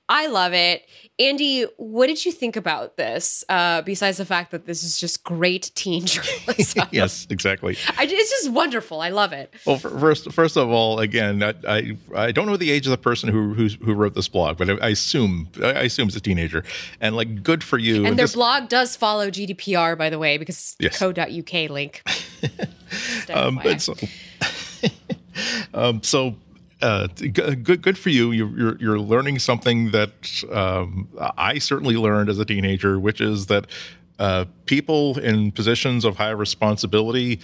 [0.08, 0.82] I love it.
[1.18, 3.42] Andy, what did you think about this?
[3.48, 7.76] Uh, besides the fact that this is just great teen journalism, yes, exactly.
[7.96, 9.00] I, it's just wonderful.
[9.00, 9.54] I love it.
[9.64, 12.90] Well, fir- first, first of all, again, I, I, I don't know the age of
[12.90, 16.16] the person who who, who wrote this blog, but I, I assume I assume it's
[16.16, 16.64] a teenager,
[17.00, 18.04] and like, good for you.
[18.04, 20.98] And their this- blog does follow GDPR, by the way, because Yes.
[20.98, 22.02] co.uk link.
[23.32, 23.94] Um, but so,
[25.72, 26.36] um, so
[26.84, 28.30] uh, good, good for you.
[28.32, 31.08] You're, you're, you're learning something that um,
[31.38, 33.66] I certainly learned as a teenager, which is that
[34.18, 37.40] uh, people in positions of high responsibility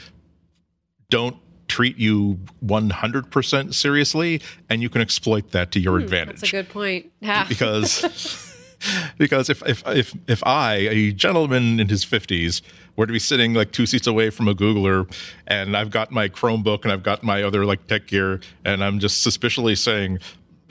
[1.09, 1.36] don't
[1.68, 6.57] treat you 100% seriously, and you can exploit that to your advantage Hmm, That's a
[6.57, 7.12] good point.
[7.20, 7.45] Yeah.
[7.49, 8.03] because
[9.18, 12.62] because if if if if I, a gentleman in his fifties,
[12.97, 15.11] were to be sitting like two seats away from a Googler,
[15.47, 18.99] and I've got my Chromebook and I've got my other like tech gear, and I'm
[18.99, 20.18] just suspiciously saying.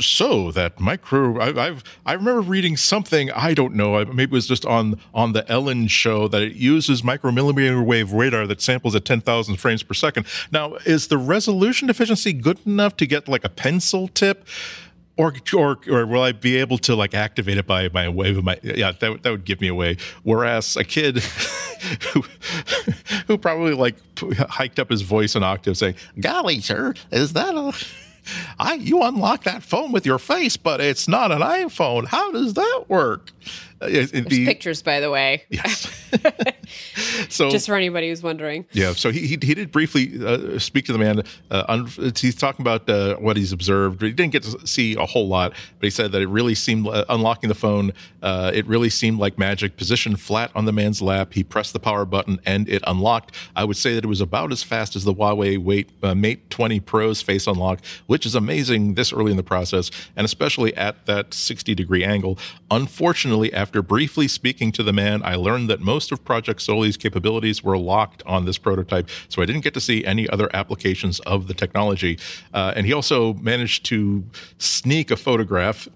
[0.02, 4.06] So that micro, I, I've I remember reading something I don't know.
[4.06, 8.48] Maybe it was just on on the Ellen show that it uses micromillimeter wave radar
[8.48, 10.26] that samples at ten thousand frames per second.
[10.54, 14.48] Now, is the resolution efficiency good enough to get like a pencil tip?
[15.20, 18.46] Or or or will I be able to like activate it by by wave of
[18.46, 19.98] my yeah that that would give me away.
[20.24, 21.18] Whereas a kid
[22.14, 22.24] who
[23.28, 27.74] who probably like hiked up his voice an octave saying, "Golly, sir, is that a
[28.58, 32.08] I you unlock that phone with your face, but it's not an iPhone.
[32.08, 33.32] How does that work?"
[33.82, 35.88] Uh, There's the- pictures, by the way, yes.
[37.30, 38.66] so just for anybody who's wondering.
[38.72, 41.24] yeah, so he he, he did briefly uh, speak to the man.
[41.52, 44.02] Uh, un- he's talking about uh, what he's observed.
[44.02, 46.88] He didn't get to see a whole lot, but he said that it really seemed
[46.88, 47.94] uh, unlocking the phone.
[48.22, 49.78] Uh, it really seemed like magic.
[49.78, 53.36] Positioned flat on the man's lap, he pressed the power button and it unlocked.
[53.56, 56.50] I would say that it was about as fast as the Huawei Wait, uh, Mate
[56.50, 61.06] 20 Pro's face unlock, which is amazing this early in the process, and especially at
[61.06, 62.38] that 60 degree angle.
[62.72, 67.64] Unfortunately, after briefly speaking to the man, I learned that most of Project Soli's capabilities
[67.64, 71.48] were locked on this prototype, so I didn't get to see any other applications of
[71.48, 72.18] the technology.
[72.54, 74.24] Uh, and he also managed to
[74.58, 75.88] sneak a photograph.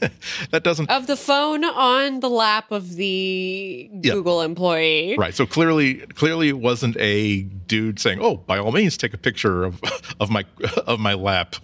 [0.50, 4.12] that doesn't Of the phone on the lap of the Yeah.
[4.14, 5.16] Google employee.
[5.18, 5.34] Right.
[5.34, 9.64] So clearly, clearly, it wasn't a dude saying, "Oh, by all means, take a picture
[9.64, 9.80] of
[10.20, 10.44] of my
[10.86, 11.56] of my lap."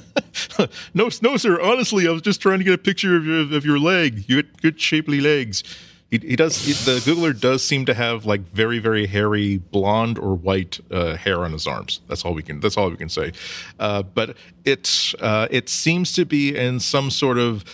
[0.94, 1.60] no, no, sir.
[1.60, 4.24] Honestly, I was just trying to get a picture of your of your leg.
[4.28, 5.62] You got good shapely legs.
[6.10, 6.62] He, he does.
[6.64, 11.16] He, the Googler does seem to have like very, very hairy blonde or white uh,
[11.16, 12.00] hair on his arms.
[12.06, 12.60] That's all we can.
[12.60, 13.32] That's all we can say.
[13.78, 14.36] Uh, but
[14.66, 17.64] it uh, it seems to be in some sort of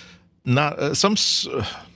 [0.44, 1.16] not uh, some.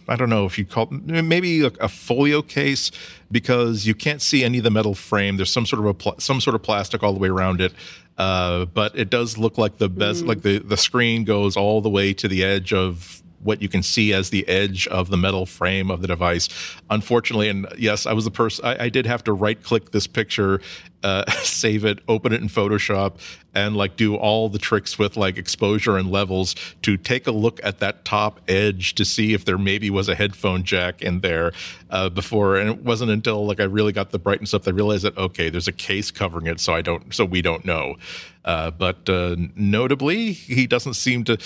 [0.09, 2.90] I don't know if you call it, maybe a, a, folio case
[3.30, 5.36] because you can't see any of the metal frame.
[5.36, 7.72] There's some sort of a pl- some sort of plastic all the way around it.
[8.18, 10.28] Uh, but it does look like the best, mm.
[10.28, 13.82] like the, the screen goes all the way to the edge of what you can
[13.82, 16.49] see as the edge of the metal frame of the device.
[16.90, 20.07] Unfortunately, and yes, I was the person, I, I did have to right click this
[20.07, 20.61] picture,
[21.03, 23.14] uh, save it, open it in Photoshop,
[23.55, 27.61] and like do all the tricks with like exposure and levels to take a look
[27.62, 31.53] at that top edge to see if there maybe was a headphone jack in there
[31.90, 32.57] uh, before.
[32.57, 35.16] And it wasn't until like I really got the brightness up that I realized that,
[35.18, 36.61] okay, there's a case covering it.
[36.61, 37.97] So I don't, so we don't know.
[38.45, 41.38] Uh, but uh, notably, he doesn't seem to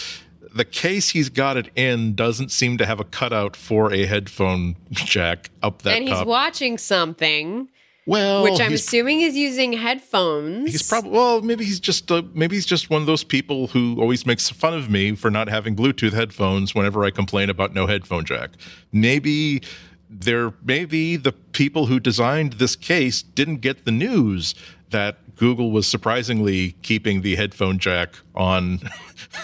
[0.56, 4.76] the case he's got it in doesn't seem to have a cutout for a headphone
[4.90, 5.96] jack up that.
[5.96, 6.26] And he's top.
[6.26, 7.68] watching something.
[8.08, 10.70] Well, which I'm assuming is using headphones.
[10.70, 14.00] He's probably well, maybe he's just uh, maybe he's just one of those people who
[14.00, 17.88] always makes fun of me for not having Bluetooth headphones whenever I complain about no
[17.88, 18.50] headphone jack.
[18.92, 19.60] Maybe
[20.08, 24.54] there maybe the people who designed this case didn't get the news
[24.90, 28.80] that Google was surprisingly keeping the headphone jack on.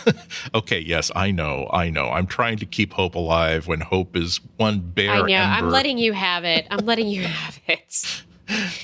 [0.54, 2.08] okay, yes, I know, I know.
[2.08, 5.10] I'm trying to keep hope alive when hope is one bare.
[5.10, 5.24] I know.
[5.24, 5.66] Ember.
[5.66, 6.66] I'm letting you have it.
[6.70, 8.22] I'm letting you have it.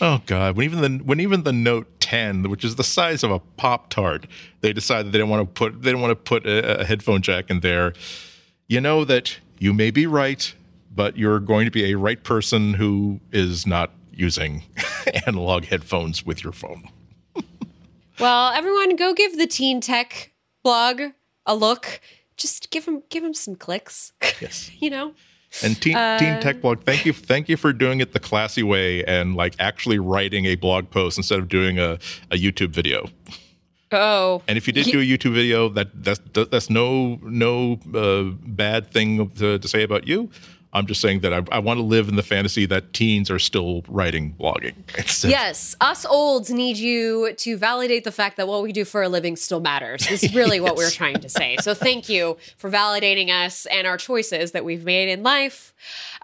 [0.00, 0.56] oh God!
[0.56, 3.90] When even the when even the Note 10, which is the size of a Pop
[3.90, 4.26] Tart,
[4.60, 7.22] they decided they didn't want to put they didn't want to put a, a headphone
[7.22, 7.94] jack in there.
[8.66, 10.54] You know that you may be right,
[10.94, 14.62] but you're going to be a right person who is not using
[15.26, 16.88] analog headphones with your phone.
[18.20, 21.02] Well, everyone, go give the Teen Tech blog
[21.46, 22.00] a look.
[22.36, 24.12] Just give him give him some clicks.
[24.40, 25.14] Yes, you know.
[25.64, 28.62] And Teen, uh, Teen Tech blog, thank you, thank you for doing it the classy
[28.62, 31.98] way and like actually writing a blog post instead of doing a,
[32.30, 33.08] a YouTube video.
[33.90, 38.34] Oh, and if you did do a YouTube video, that that's that's no no uh,
[38.46, 40.30] bad thing to, to say about you.
[40.78, 43.38] I'm just saying that I, I, want to live in the fantasy that teens are
[43.38, 44.74] still writing blogging.
[45.24, 49.08] yes, us olds need you to validate the fact that what we do for a
[49.08, 50.06] living still matters.
[50.08, 50.62] This is really yes.
[50.62, 51.56] what we're trying to say.
[51.60, 55.74] So thank you for validating us and our choices that we've made in life.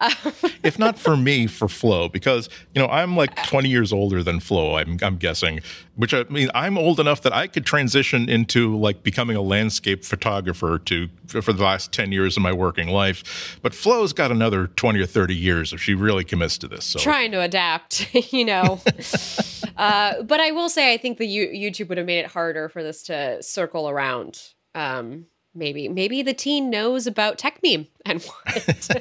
[0.63, 4.41] if not for me, for Flo, because you know I'm like 20 years older than
[4.41, 4.77] Flo.
[4.77, 5.61] I'm, I'm guessing,
[5.97, 10.05] which I mean I'm old enough that I could transition into like becoming a landscape
[10.05, 13.59] photographer to for the last 10 years of my working life.
[13.63, 16.85] But Flo's got another 20 or 30 years if she really commits to this.
[16.85, 16.99] So.
[16.99, 18.81] Trying to adapt, you know.
[19.77, 22.69] uh, but I will say, I think the U- YouTube would have made it harder
[22.69, 24.41] for this to circle around.
[24.75, 29.01] Um, maybe, maybe the teen knows about Techmeme and wanted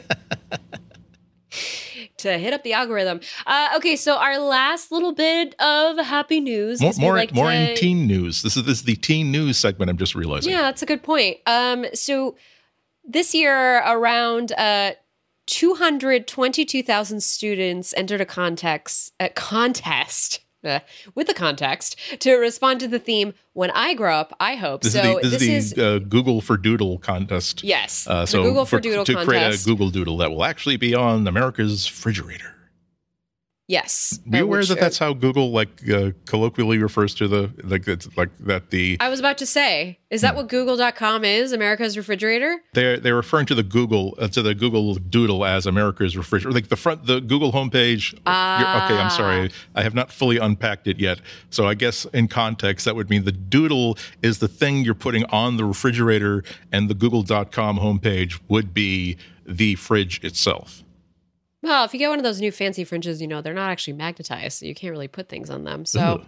[2.18, 3.20] to hit up the algorithm.
[3.45, 6.82] Uh, okay, so our last little bit of happy news.
[6.82, 8.41] More, more, like more to, in teen news.
[8.41, 9.89] This is this is the teen news segment.
[9.89, 10.51] I'm just realizing.
[10.51, 11.38] Yeah, that's a good point.
[11.45, 12.36] Um, so
[13.04, 14.93] this year, around uh,
[15.47, 20.80] 222,000 students entered a context a contest uh,
[21.16, 24.93] with the context to respond to the theme "When I grow up, I hope." This
[24.93, 27.64] so is the, this, this is, the uh, Google for Doodle contest.
[27.64, 29.30] Yes, uh, so Google for, for Doodle to contest.
[29.30, 32.53] create a Google Doodle that will actually be on America's refrigerator.
[33.74, 34.20] Yes.
[34.30, 38.30] Be aware that that's how Google like uh, colloquially refers to the like it's like
[38.42, 40.38] that the I was about to say, is that hmm.
[40.38, 42.62] what google.com is, America's refrigerator?
[42.74, 46.54] They're they're referring to the Google uh, to the Google Doodle as America's refrigerator.
[46.54, 48.16] Like the front the Google homepage.
[48.28, 48.86] Ah.
[48.86, 49.50] Okay, I'm sorry.
[49.74, 51.20] I have not fully unpacked it yet.
[51.50, 55.26] So I guess in context that would mean the doodle is the thing you're putting
[55.26, 59.18] on the refrigerator and the google.com homepage would be
[59.48, 60.84] the fridge itself.
[61.64, 63.94] Well, if you get one of those new fancy fringes, you know, they're not actually
[63.94, 65.85] magnetized, so you can't really put things on them.
[65.85, 66.26] So,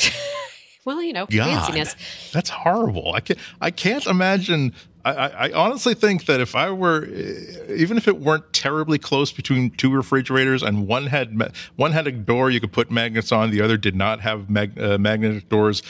[0.84, 2.32] well, you know, God, fanciness.
[2.32, 3.14] That's horrible.
[3.14, 4.74] I can't, I can't imagine.
[5.04, 9.70] I, I, honestly think that if I were, even if it weren't terribly close between
[9.70, 13.62] two refrigerators and one had one had a door you could put magnets on, the
[13.62, 15.82] other did not have mag, uh, magnetic doors,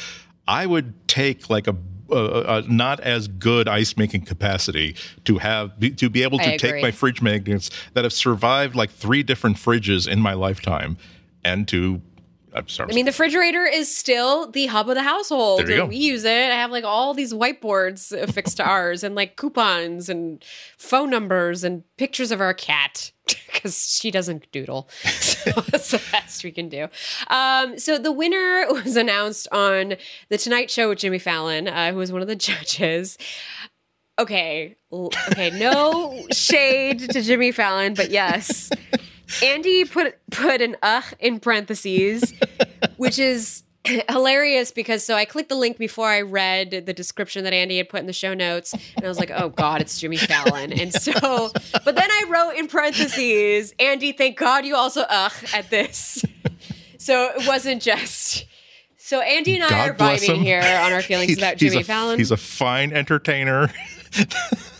[0.47, 1.73] I would take like a
[2.12, 6.91] uh, not as good ice making capacity to have to be able to take my
[6.91, 10.97] fridge magnets that have survived like three different fridges in my lifetime
[11.45, 12.01] and to
[12.55, 12.91] I'm sorry.
[12.91, 15.61] I mean, the refrigerator is still the hub of the household.
[15.61, 15.87] There you go.
[15.87, 16.51] We use it.
[16.51, 20.45] I have like all these whiteboards affixed to ours and like coupons and
[20.77, 23.13] phone numbers and pictures of our cat
[23.53, 24.89] because she doesn't doodle.
[25.41, 26.89] So that's the best we can do.
[27.29, 29.95] Um, so the winner was announced on
[30.29, 33.17] The Tonight Show with Jimmy Fallon, uh, who was one of the judges.
[34.19, 38.69] okay, okay, no shade to Jimmy Fallon, but yes,
[39.43, 42.32] Andy put put an "ugh" in parentheses,
[42.97, 43.62] which is
[44.11, 47.89] hilarious because so I clicked the link before I read the description that Andy had
[47.89, 50.93] put in the show notes, and I was like, "Oh God, it's Jimmy Fallon." And
[50.93, 51.51] so,
[51.85, 56.24] but then I wrote in parentheses, "Andy, thank God you also ugh at this."
[56.98, 58.44] So it wasn't just.
[58.98, 60.43] So Andy and I God are vibing him.
[60.43, 62.19] here on our feelings He- about he's Jimmy a, Fallon.
[62.19, 63.73] He's a fine entertainer.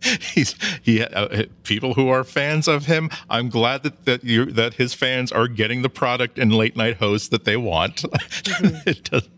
[0.20, 3.10] he's he uh, people who are fans of him.
[3.28, 6.96] I'm glad that that you that his fans are getting the product and late night
[6.96, 8.04] hosts that they want.
[9.04, 9.28] does.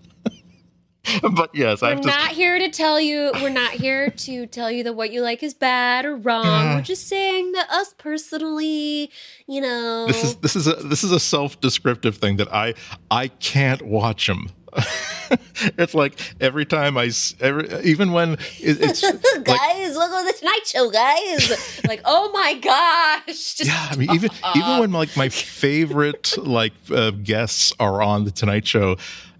[1.22, 3.32] But yes, We're just not here to tell you.
[3.34, 6.44] We're not here to tell you that what you like is bad or wrong.
[6.44, 6.76] Yeah.
[6.76, 9.10] We're just saying that us personally,
[9.46, 10.06] you know.
[10.06, 12.74] this is this is a this is a self-descriptive thing that I
[13.10, 14.50] I can't watch him.
[15.78, 17.10] it's like every time I,
[17.40, 18.40] every, even when it,
[18.80, 21.84] it's like guys, look at the Tonight Show, guys.
[21.88, 23.54] like, oh my gosh.
[23.54, 28.24] Just yeah, I mean even even when like my favorite like uh, guests are on
[28.24, 28.96] the Tonight Show.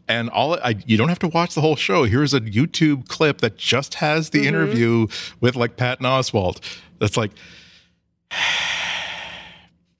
[0.08, 2.02] And all I, you don't have to watch the whole show.
[2.02, 5.06] Here's a YouTube clip that just has the interview
[5.40, 6.58] with like Patton Oswalt.
[6.98, 7.30] That's like,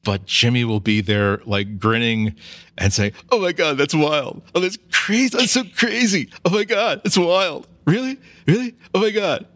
[0.05, 2.35] but Jimmy will be there like grinning
[2.79, 4.43] and saying, "Oh my god, that's wild!
[4.55, 5.37] Oh, that's crazy!
[5.37, 6.31] That's so crazy!
[6.45, 7.67] Oh my god, it's wild!
[7.87, 8.75] Really, really?
[8.95, 9.47] Oh my god!"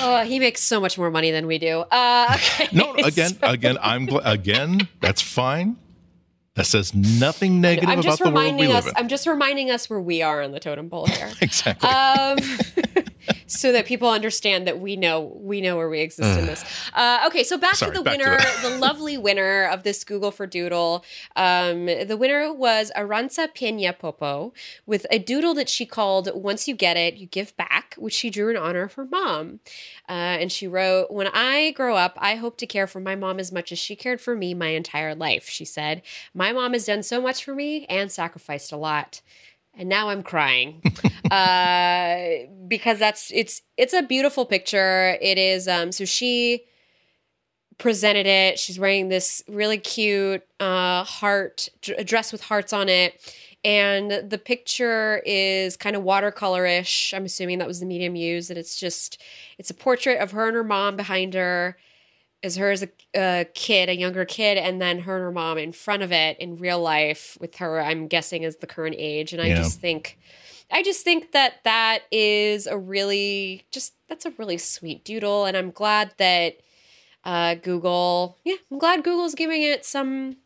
[0.00, 1.80] Oh, he makes so much more money than we do.
[1.90, 2.68] Uh, okay.
[2.72, 4.88] No, again, So- again, I'm gl- again.
[5.00, 5.76] That's fine.
[6.56, 8.86] That says nothing negative I'm about just the world we reminding live us.
[8.86, 8.92] in.
[8.96, 11.30] I'm just reminding us where we are on the totem pole here.
[11.40, 11.88] exactly.
[11.88, 12.38] um,
[13.46, 16.64] so that people understand that we know we know where we exist in this.
[16.92, 18.58] Uh, okay, so back Sorry, to the back to winner, that.
[18.62, 21.04] the lovely winner of this Google for Doodle.
[21.36, 24.52] Um, the winner was Arantza Pena Popo
[24.86, 28.30] with a doodle that she called "Once You Get It, You Give Back," which she
[28.30, 29.60] drew in honor of her mom.
[30.08, 33.38] Uh, and she wrote, When I grow up, I hope to care for my mom
[33.38, 35.48] as much as she cared for me my entire life.
[35.48, 36.02] She said,
[36.34, 39.22] My mom has done so much for me and sacrificed a lot.
[39.76, 40.82] And now I'm crying
[41.30, 45.18] uh, because that's it's it's a beautiful picture.
[45.20, 46.64] It is um so she
[47.78, 48.58] presented it.
[48.58, 51.68] She's wearing this really cute uh, heart
[51.98, 53.20] a dress with hearts on it,
[53.64, 57.14] and the picture is kind of watercolorish.
[57.14, 59.20] I'm assuming that was the medium used, and it's just
[59.58, 61.76] it's a portrait of her and her mom behind her,
[62.44, 65.58] as her as a, a kid, a younger kid, and then her and her mom
[65.58, 67.80] in front of it in real life with her.
[67.80, 69.56] I'm guessing as the current age, and I Yeah.
[69.56, 70.18] just think.
[70.70, 75.56] I just think that that is a really just that's a really sweet doodle, and
[75.56, 76.58] I'm glad that
[77.24, 78.38] uh, Google.
[78.44, 80.36] Yeah, I'm glad Google's giving it some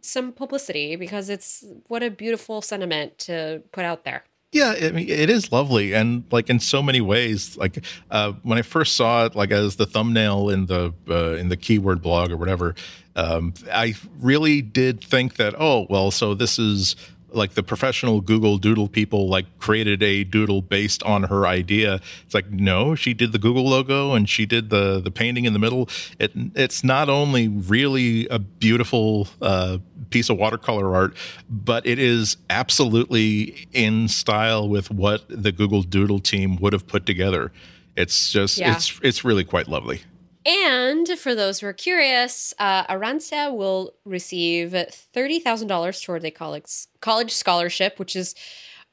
[0.00, 4.24] some publicity because it's what a beautiful sentiment to put out there.
[4.52, 7.56] Yeah, I mean, it is lovely, and like in so many ways.
[7.56, 11.48] Like uh, when I first saw it, like as the thumbnail in the uh, in
[11.48, 12.74] the keyword blog or whatever,
[13.16, 16.96] um, I really did think that, oh, well, so this is
[17.34, 22.00] like the professional Google Doodle people like created a doodle based on her idea.
[22.24, 25.52] It's like no, she did the Google logo and she did the the painting in
[25.52, 25.88] the middle.
[26.18, 29.78] It it's not only really a beautiful uh,
[30.10, 31.16] piece of watercolor art,
[31.48, 37.06] but it is absolutely in style with what the Google Doodle team would have put
[37.06, 37.52] together.
[37.96, 38.74] It's just Yeah.
[38.74, 40.00] it's it's really quite lovely.
[40.44, 46.30] And for those who are curious, uh, Arantza will receive thirty thousand dollars toward a
[46.30, 48.34] college college scholarship, which is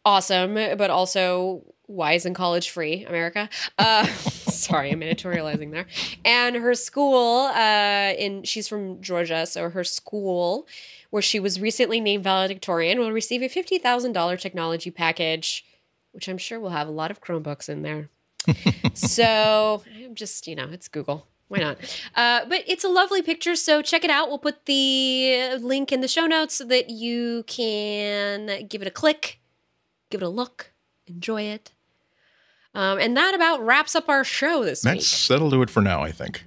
[0.06, 3.50] awesome, but also why isn't college free, America?
[3.80, 5.88] Uh, sorry, I'm editorializing there.
[6.24, 10.68] And her school, uh, in she's from Georgia, so her school,
[11.10, 15.66] where she was recently named valedictorian, will receive a fifty thousand dollar technology package,
[16.12, 18.10] which I'm sure will have a lot of Chromebooks in there
[18.94, 21.28] so I'm just, you know, it's Google.
[21.50, 21.78] Why not?
[22.16, 24.30] Uh, but it's a lovely picture, so check it out.
[24.30, 28.92] We'll put the link in the show notes so that you can give it a
[28.92, 29.40] click,
[30.10, 30.72] give it a look,
[31.08, 31.74] enjoy it.
[32.76, 35.04] Um, and that about wraps up our show this week.
[35.28, 36.46] That'll do it for now, I think.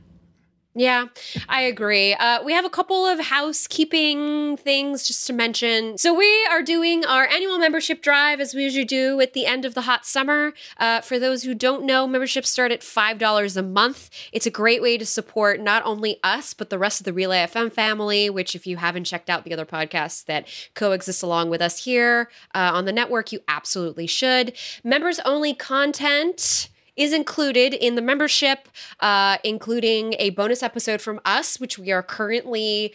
[0.75, 1.07] Yeah,
[1.51, 2.15] I agree.
[2.15, 5.99] Uh, we have a couple of housekeeping things just to mention.
[5.99, 9.67] So, we are doing our annual membership drive as we usually do at the end
[9.67, 10.55] of the hot summer.
[10.79, 14.09] Uh, for those who don't know, memberships start at $5 a month.
[14.33, 17.45] It's a great way to support not only us, but the rest of the Relay
[17.45, 21.61] FM family, which, if you haven't checked out the other podcasts that coexist along with
[21.61, 24.55] us here uh, on the network, you absolutely should.
[24.83, 28.69] Members only content is included in the membership,
[29.01, 32.93] uh, including a bonus episode from us, which we are currently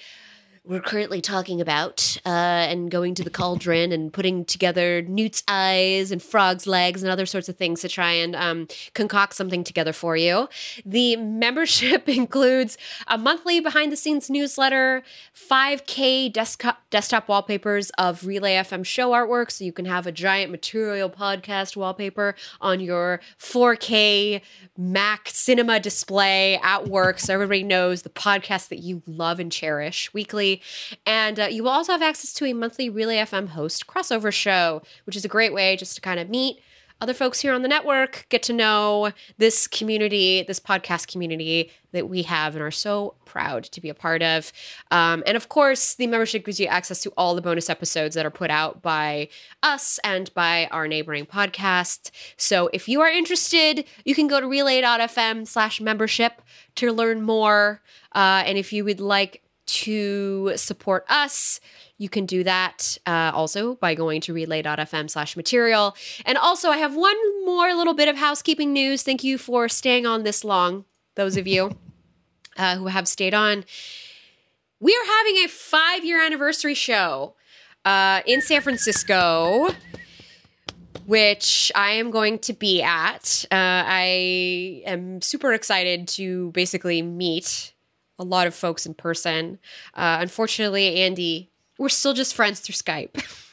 [0.67, 6.11] we're currently talking about uh, and going to the cauldron and putting together newt's eyes
[6.11, 9.93] and frog's legs and other sorts of things to try and um, concoct something together
[9.93, 10.49] for you.
[10.85, 12.77] The membership includes
[13.07, 15.03] a monthly behind the scenes newsletter,
[15.33, 20.51] 5K desktop, desktop wallpapers of Relay FM show artwork, so you can have a giant
[20.51, 24.41] material podcast wallpaper on your 4K
[24.77, 30.13] Mac cinema display at work so everybody knows the podcast that you love and cherish
[30.13, 30.56] weekly.
[31.05, 34.81] And uh, you will also have access to a monthly Relay FM host crossover show,
[35.05, 36.59] which is a great way just to kind of meet
[36.99, 42.09] other folks here on the network, get to know this community, this podcast community that
[42.09, 44.51] we have and are so proud to be a part of.
[44.89, 48.25] Um, and of course, the membership gives you access to all the bonus episodes that
[48.25, 49.29] are put out by
[49.61, 52.09] us and by our neighboring podcast.
[52.35, 56.41] So if you are interested, you can go to relay.fm slash membership
[56.75, 57.81] to learn more.
[58.13, 61.59] Uh, and if you would like to support us,
[61.97, 65.95] you can do that uh, also by going to relay.fm slash material.
[66.25, 69.03] And also, I have one more little bit of housekeeping news.
[69.03, 70.85] Thank you for staying on this long,
[71.15, 71.77] those of you
[72.57, 73.65] uh, who have stayed on.
[74.79, 77.35] We are having a five year anniversary show
[77.85, 79.69] uh, in San Francisco
[81.07, 83.45] which I am going to be at.
[83.49, 87.73] Uh, I am super excited to basically meet
[88.19, 89.59] a lot of folks in person.
[89.93, 93.23] Uh, unfortunately, Andy, we're still just friends through Skype.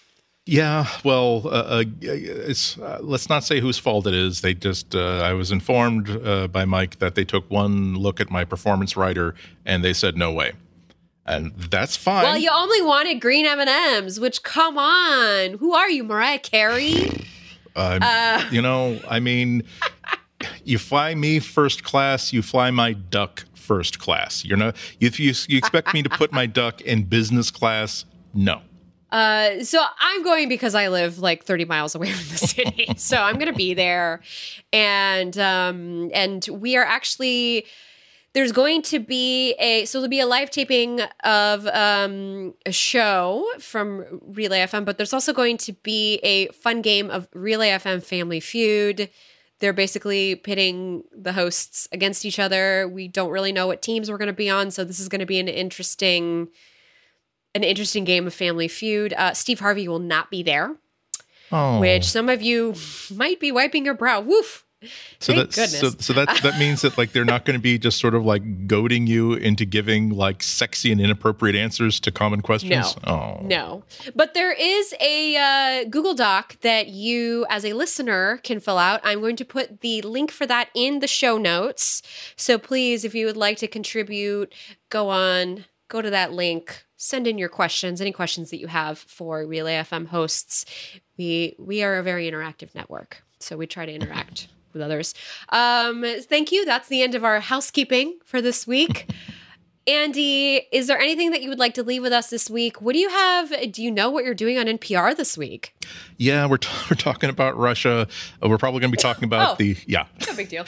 [0.47, 4.43] Yeah, well, uh, uh, it's uh, let's not say whose fault it is.
[4.43, 8.31] They just uh, I was informed uh, by Mike that they took one look at
[8.31, 9.35] my performance writer
[9.65, 10.53] and they said no way,
[11.25, 12.25] and that's fine.
[12.25, 16.41] Well, you only wanted green M and M's, which come on, who are you, Mariah
[16.41, 17.25] Carey?
[17.75, 19.63] Uh, you know, I mean,
[20.65, 24.45] you fly me first class, you fly my duck first class.
[24.45, 28.61] You're not if you you expect me to put my duck in business class, no.
[29.11, 32.89] Uh, so I'm going because I live like 30 miles away from the city.
[32.97, 34.21] so I'm going to be there,
[34.73, 37.67] and um, and we are actually
[38.35, 43.47] there's going to be a so there'll be a live taping of um, a show
[43.61, 48.03] from Relay FM, but there's also going to be a fun game of Relay FM
[48.03, 49.09] Family Feud.
[49.61, 52.89] They're basically pitting the hosts against each other.
[52.89, 55.21] We don't really know what teams we're going to be on, so this is going
[55.21, 56.49] to be an interesting
[57.55, 59.13] an interesting game of Family Feud.
[59.13, 60.75] Uh, Steve Harvey will not be there,
[61.53, 61.79] Oh.
[61.79, 62.75] which some of you
[63.15, 64.21] might be wiping your brow.
[64.21, 64.64] Woof.
[65.19, 67.79] So Thank that so, so that that means that like they're not going to be
[67.79, 72.41] just sort of like goading you into giving like sexy and inappropriate answers to common
[72.41, 72.97] questions.
[73.07, 73.13] No.
[73.13, 73.41] Oh.
[73.43, 73.85] No,
[74.15, 79.01] but there is a uh, Google Doc that you, as a listener, can fill out.
[79.05, 82.03] I'm going to put the link for that in the show notes.
[82.37, 84.53] So please, if you would like to contribute,
[84.91, 88.99] go on, go to that link, send in your questions, any questions that you have
[88.99, 90.65] for Relay FM hosts.
[91.17, 95.15] We we are a very interactive network, so we try to interact with others.
[95.49, 96.65] Um, thank you.
[96.65, 99.09] That's the end of our housekeeping for this week.
[99.87, 102.81] Andy, is there anything that you would like to leave with us this week?
[102.81, 103.71] What do you have?
[103.71, 105.75] Do you know what you're doing on NPR this week?
[106.17, 108.09] Yeah, we're, t- we're talking about Russia.
[108.43, 109.57] Uh, we're probably going to be talking about Oh.
[109.59, 110.07] the yeah.
[110.27, 110.65] No big deal.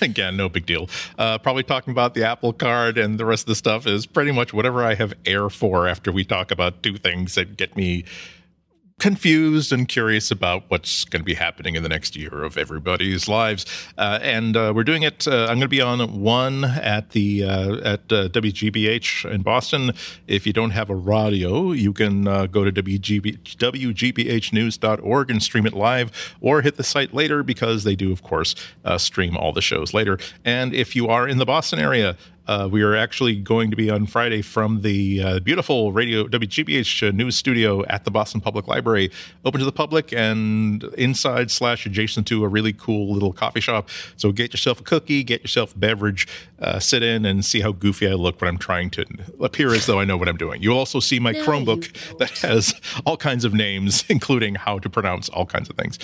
[0.00, 0.88] Again, no big deal.
[1.18, 4.30] Uh, probably talking about the Apple Card and the rest of the stuff is pretty
[4.30, 8.04] much whatever I have air for after we talk about two things that get me
[9.02, 13.26] confused and curious about what's going to be happening in the next year of everybody's
[13.26, 13.66] lives.
[13.98, 15.26] Uh, and uh, we're doing it.
[15.26, 19.90] Uh, I'm going to be on one at the uh, at uh, WGBH in Boston.
[20.28, 25.66] If you don't have a radio, you can uh, go to WGB, WGBHnews.org and stream
[25.66, 28.54] it live, or hit the site later because they do, of course,
[28.84, 30.16] uh, stream all the shows later.
[30.44, 32.16] And if you are in the Boston area,
[32.52, 37.08] uh, we are actually going to be on Friday from the uh, beautiful radio WGBH
[37.08, 39.10] uh, news studio at the Boston Public Library,
[39.46, 43.88] open to the public and inside slash adjacent to a really cool little coffee shop.
[44.18, 47.72] So get yourself a cookie, get yourself a beverage, uh, sit in and see how
[47.72, 49.06] goofy I look when I'm trying to
[49.40, 50.62] appear as though I know what I'm doing.
[50.62, 52.74] You'll also see my No, Chromebook that has
[53.06, 55.98] all kinds of names, including how to pronounce all kinds of things.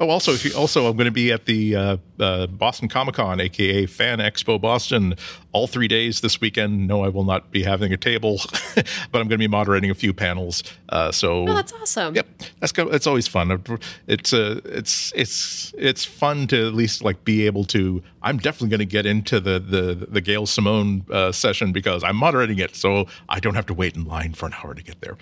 [0.00, 3.14] Oh, also, if you, also, I'm going to be at the uh, uh, Boston Comic
[3.14, 5.14] Con, aka Fan Expo Boston,
[5.52, 6.86] all three days this weekend.
[6.86, 8.40] No, I will not be having a table,
[8.74, 10.62] but I'm going to be moderating a few panels.
[10.88, 12.14] Uh, so Oh, that's awesome.
[12.14, 12.26] Yep,
[12.60, 13.62] that's it's always fun.
[14.06, 18.02] It's uh, it's it's it's fun to at least like be able to.
[18.22, 22.16] I'm definitely going to get into the the the Gail Simone uh, session because I'm
[22.16, 25.00] moderating it, so I don't have to wait in line for an hour to get
[25.00, 25.16] there.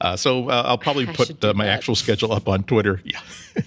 [0.00, 1.72] Uh, so uh, I'll probably I put uh, my that.
[1.72, 3.00] actual schedule up on Twitter.
[3.04, 3.20] Yeah.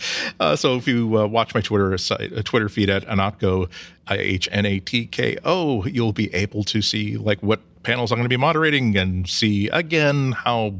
[0.40, 3.68] Uh, so if you uh, watch my Twitter site, uh, Twitter feed at Ihnatko,
[4.06, 8.10] I H N A T K O, you'll be able to see like what panels
[8.10, 10.74] I'm going to be moderating and see again how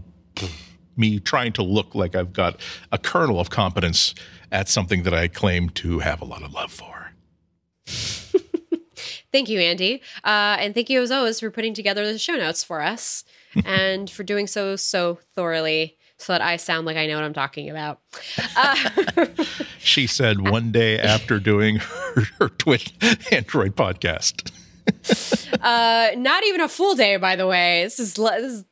[0.97, 2.61] me trying to look like I've got
[2.93, 4.15] a kernel of competence
[4.53, 7.13] at something that I claim to have a lot of love for.
[9.33, 10.03] thank you, Andy.
[10.25, 13.25] Uh, and thank you, as always, for putting together the show notes for us
[13.65, 17.35] and for doing so so thoroughly so that I sound like I know what I'm
[17.35, 18.01] talking about.
[18.57, 19.27] Uh,
[19.79, 22.93] she said one day after doing her, her Twitch
[23.31, 24.51] Android podcast.
[25.63, 27.85] uh, not even a full day, by the way.
[27.85, 28.65] This is, this is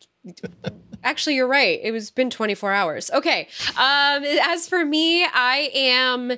[1.02, 1.80] actually you're right.
[1.82, 3.10] It was been 24 hours.
[3.10, 3.48] Okay.
[3.78, 6.32] Um, as for me, I am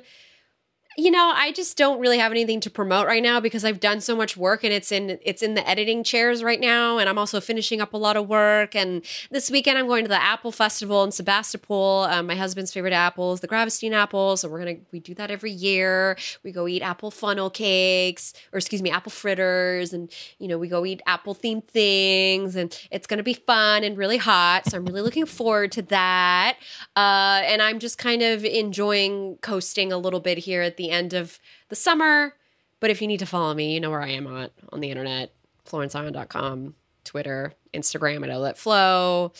[0.97, 4.01] you know, I just don't really have anything to promote right now because I've done
[4.01, 7.17] so much work and it's in it's in the editing chairs right now and I'm
[7.17, 10.51] also finishing up a lot of work and this weekend I'm going to the Apple
[10.51, 12.03] Festival in Sebastopol.
[12.03, 15.51] Um, my husband's favorite apples the Gravenstein apples so we're to we do that every
[15.51, 16.17] year.
[16.43, 20.67] We go eat apple funnel cakes or excuse me, apple fritters and you know, we
[20.67, 24.65] go eat apple themed things and it's to be fun and really hot.
[24.65, 26.57] So I'm really looking forward to that.
[26.97, 30.91] Uh, and I'm just kind of enjoying coasting a little bit here at the the
[30.91, 31.39] end of
[31.69, 32.35] the summer.
[32.79, 34.89] But if you need to follow me, you know where I am at on the
[34.89, 35.33] internet,
[35.65, 39.33] florenceion.com, Twitter, Instagram at Let Flow,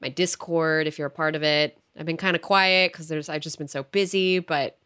[0.00, 1.78] my Discord if you're a part of it.
[1.98, 4.78] I've been kind of quiet because there's I've just been so busy, but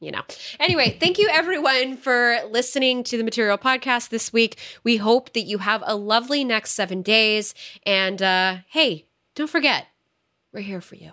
[0.00, 0.22] you know.
[0.58, 4.56] Anyway, thank you everyone for listening to the Material Podcast this week.
[4.82, 7.54] We hope that you have a lovely next seven days.
[7.84, 9.86] And uh, hey, don't forget,
[10.52, 11.12] we're here for you.